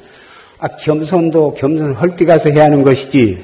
아, 0.59 0.67
겸손도 0.67 1.55
겸손 1.55 1.93
헐띠 1.93 2.25
가서 2.25 2.49
해야 2.49 2.65
하는 2.65 2.84
것이지 2.84 3.43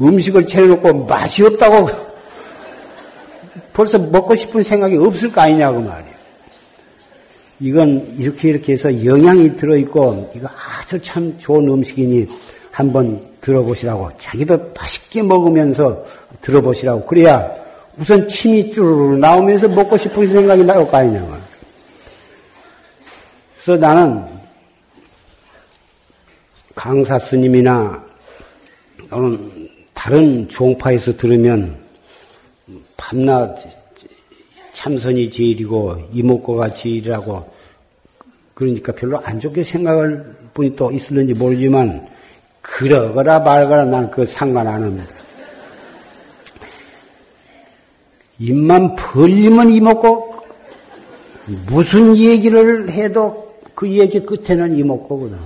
음식을 0.00 0.46
차려놓고 0.46 1.04
맛이 1.04 1.44
없다고 1.44 1.88
벌써 3.72 3.98
먹고 3.98 4.34
싶은 4.34 4.62
생각이 4.62 4.96
없을 4.96 5.32
거 5.32 5.40
아니냐고 5.40 5.80
말이에요. 5.80 6.20
이건 7.60 8.16
이렇게 8.18 8.48
이렇게 8.48 8.72
해서 8.72 9.04
영양이 9.04 9.54
들어있고 9.56 10.30
이거 10.34 10.48
아주 10.48 11.00
참 11.00 11.34
좋은 11.38 11.68
음식이니 11.68 12.26
한번 12.70 13.29
들어보시라고 13.40 14.10
자기도 14.18 14.72
맛있게 14.78 15.22
먹으면서 15.22 16.04
들어보시라고 16.40 17.06
그래야 17.06 17.50
우선 17.96 18.26
침이 18.28 18.70
쭈르르 18.70 19.16
나오면서 19.16 19.68
먹고 19.68 19.96
싶은 19.96 20.26
생각이 20.26 20.64
나올 20.64 20.88
거 20.88 20.96
아니냐. 20.96 21.40
그래서 23.54 23.76
나는 23.76 24.24
강사 26.74 27.18
스님이나 27.18 28.02
또는 29.10 29.68
다른 29.92 30.48
종파에서 30.48 31.16
들으면 31.16 31.76
밤낮 32.96 33.56
참선이 34.72 35.30
제일이고 35.30 36.08
이목구가 36.12 36.72
제일이라고 36.72 37.52
그러니까 38.54 38.92
별로 38.92 39.18
안 39.20 39.38
좋게 39.40 39.62
생각할 39.62 40.24
분이 40.54 40.76
또 40.76 40.90
있을는지 40.90 41.34
모르지만 41.34 42.08
그러거라 42.60 43.40
말거라 43.40 43.84
난그 43.86 44.26
상관 44.26 44.66
안 44.66 44.82
합니다. 44.82 45.14
입만 48.38 48.96
벌리면 48.96 49.70
이먹고 49.70 50.34
무슨 51.66 52.16
얘기를 52.16 52.90
해도 52.90 53.60
그 53.74 53.90
얘기 53.90 54.20
끝에는 54.20 54.76
이먹고거든. 54.78 55.38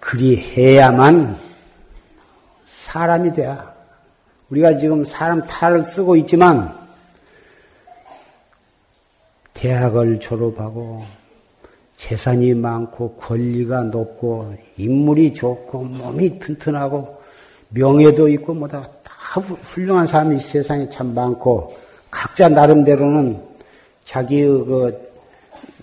그리 0.00 0.38
해야만 0.38 1.38
사람이 2.66 3.32
돼야. 3.32 3.74
우리가 4.48 4.76
지금 4.78 5.04
사람 5.04 5.46
탈을 5.46 5.84
쓰고 5.84 6.16
있지만 6.16 6.74
대학을 9.52 10.20
졸업하고 10.20 11.04
재산이 11.98 12.54
많고 12.54 13.14
권리가 13.14 13.82
높고 13.82 14.54
인물이 14.76 15.34
좋고 15.34 15.82
몸이 15.82 16.38
튼튼하고 16.38 17.18
명예도 17.70 18.28
있고 18.28 18.54
뭐다 18.54 18.88
다 19.02 19.40
훌륭한 19.40 20.06
사람이 20.06 20.38
세상에 20.38 20.88
참 20.88 21.12
많고 21.12 21.76
각자 22.08 22.48
나름대로는 22.48 23.42
자기의 24.04 24.46
그 24.46 25.10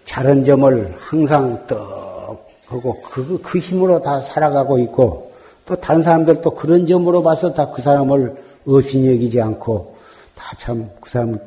잘한 0.06 0.46
점을 0.46 0.96
항상 0.98 1.68
떡 1.68 2.48
하고 2.68 3.02
그, 3.02 3.40
그 3.44 3.60
힘으로 3.60 4.02
다 4.02 4.22
살아가고 4.22 4.80
있고 4.80 5.34
또 5.66 5.76
다른 5.76 6.02
사람들 6.02 6.40
또 6.42 6.52
그런 6.52 6.88
점으로 6.88 7.22
봐서 7.24 7.54
다 7.54 7.72
그 7.72 7.82
사람을 7.82 8.36
없이 8.66 9.06
여기지 9.06 9.42
않고 9.42 9.98
다 10.34 10.56
참 10.58 10.90
그 11.02 11.10
사람 11.10 11.38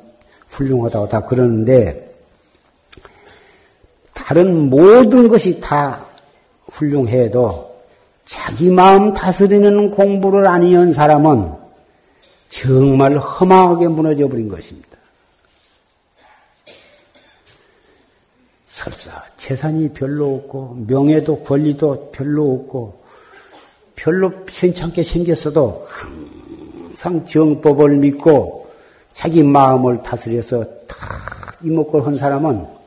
훌륭하다고 0.51 1.09
다 1.09 1.25
그러는데 1.25 2.08
다른 4.29 4.68
모든 4.68 5.26
것이 5.26 5.59
다 5.59 6.05
훌륭해도 6.66 7.81
자기 8.26 8.68
마음 8.68 9.14
다스리는 9.14 9.89
공부를 9.89 10.47
아니한 10.47 10.93
사람은 10.93 11.51
정말 12.51 13.16
험하게 13.16 13.89
무너져 13.89 14.29
버린 14.29 14.47
것입니다. 14.47 14.99
설사 18.66 19.24
재산이 19.39 19.95
별로 19.95 20.35
없고 20.35 20.85
명예도 20.87 21.45
권리도 21.45 22.11
별로 22.12 22.53
없고 22.53 23.01
별로 23.97 24.45
괜찮게 24.45 25.05
생겼어도 25.05 25.87
항상 25.89 27.24
정법을 27.24 27.97
믿고 27.97 28.68
자기 29.11 29.43
마음을 29.43 30.03
다스려서 30.03 30.64
탁 30.87 30.99
이목걸 31.62 32.05
한 32.05 32.18
사람은 32.18 32.78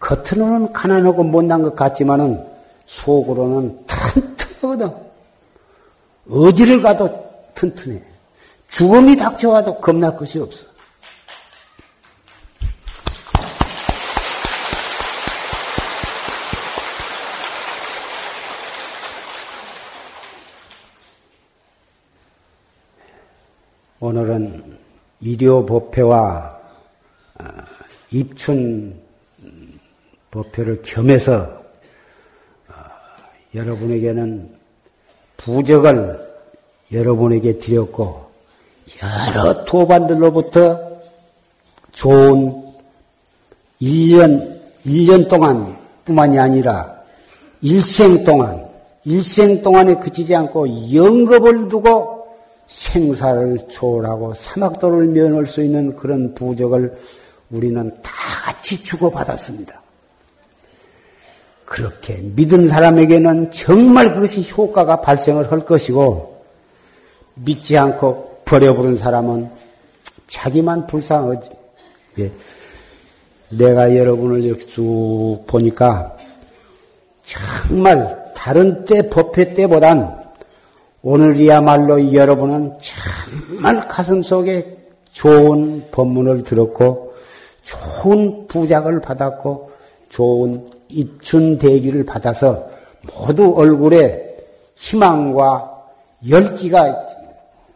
겉으로는 0.00 0.72
가난하고 0.72 1.22
못난 1.22 1.62
것 1.62 1.76
같지만은 1.76 2.44
속으로는 2.86 3.86
튼튼하거든. 3.86 5.10
어디를 6.28 6.80
가도 6.80 7.30
튼튼해. 7.54 8.02
죽음이 8.68 9.16
닥쳐와도 9.16 9.78
겁날 9.80 10.16
것이 10.16 10.38
없어. 10.38 10.66
오늘은 24.00 24.78
일요법회와 25.20 26.58
어, 27.38 27.44
입춘 28.10 28.99
법표를 30.30 30.82
겸해서 30.82 31.62
어, 32.68 32.72
여러분에게는 33.54 34.54
부적을 35.36 36.28
여러분에게 36.92 37.58
드렸고 37.58 38.30
여러 39.02 39.64
도반들로부터 39.64 40.90
좋은 41.92 42.72
1년 43.80 44.60
1년 44.84 45.28
동안 45.28 45.76
뿐만이 46.04 46.38
아니라 46.38 47.00
일생 47.62 48.24
동안 48.24 48.68
일생 49.04 49.62
동안에 49.62 49.96
그치지 49.96 50.34
않고 50.34 50.94
영겁을 50.94 51.68
두고 51.68 52.28
생사를 52.66 53.58
초월하고 53.68 54.34
사막도를 54.34 55.08
면할 55.08 55.46
수 55.46 55.62
있는 55.62 55.96
그런 55.96 56.34
부적을 56.34 56.96
우리는 57.50 57.90
다 58.02 58.10
같이 58.44 58.82
주고받았습니다. 58.84 59.82
그렇게 61.70 62.16
믿은 62.16 62.66
사람에게는 62.66 63.52
정말 63.52 64.12
그것이 64.12 64.50
효과가 64.50 65.02
발생을 65.02 65.52
할 65.52 65.64
것이고 65.64 66.42
믿지 67.36 67.78
않고 67.78 68.40
버려버린 68.44 68.96
사람은 68.96 69.48
자기만 70.26 70.88
불쌍하지. 70.88 71.48
예. 72.18 72.32
내가 73.50 73.96
여러분을 73.96 74.42
이렇게 74.42 74.66
쭉 74.66 75.44
보니까 75.46 76.16
정말 77.22 78.32
다른 78.34 78.84
때 78.84 79.08
법회 79.08 79.54
때보단 79.54 80.24
오늘이야말로 81.02 82.12
여러분은 82.12 82.78
정말 82.80 83.86
가슴 83.86 84.24
속에 84.24 84.76
좋은 85.12 85.84
법문을 85.92 86.42
들었고 86.42 87.14
좋은 87.62 88.48
부작을 88.48 89.00
받았고 89.00 89.70
좋은 90.08 90.68
입춘 90.92 91.58
대기를 91.58 92.04
받아서 92.04 92.68
모두 93.02 93.54
얼굴에 93.56 94.36
희망과 94.76 95.70
열기가 96.28 96.98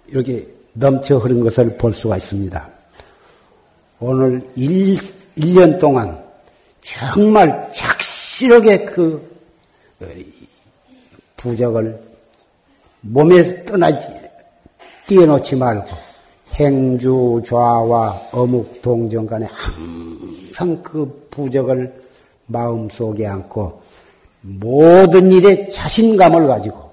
이렇게 0.07 0.47
넘쳐 0.75 1.19
흐른 1.19 1.41
것을 1.41 1.77
볼 1.77 1.93
수가 1.93 2.17
있습니다. 2.17 2.69
오늘 4.01 4.43
1, 4.57 4.95
1년 5.37 5.79
동안 5.79 6.23
정말 6.81 7.71
착실하게 7.73 8.85
그 8.85 9.35
어, 10.01 10.07
부적을 11.37 11.99
몸에 13.01 13.65
떠나지, 13.65 14.09
띄어놓지 15.07 15.57
말고 15.57 15.89
행주 16.55 17.43
좌와 17.45 18.29
어묵 18.33 18.81
동정 18.81 19.27
간에 19.27 19.47
항상 19.51 20.83
그 20.83 21.29
부적을 21.31 22.04
마음 22.47 22.89
속에 22.89 23.27
안고 23.27 23.83
모든 24.41 25.33
일에 25.33 25.69
자신감을 25.69 26.47
가지고 26.47 26.91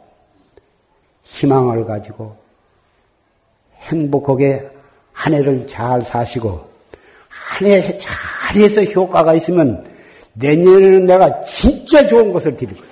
희망을 1.24 1.86
가지고 1.86 2.36
행복하게 3.80 4.70
한 5.12 5.34
해를 5.34 5.68
잘 5.68 6.02
사시고 6.04 6.70
한 7.30 7.68
해 7.68 7.97
잘해서 7.97 8.84
효과가 8.84 9.36
있으면 9.36 9.86
내년에는 10.34 11.06
내가 11.06 11.43
진짜 11.43 12.06
좋은 12.08 12.32
것을 12.32 12.56
드릴 12.56 12.76
거야. 12.76 12.91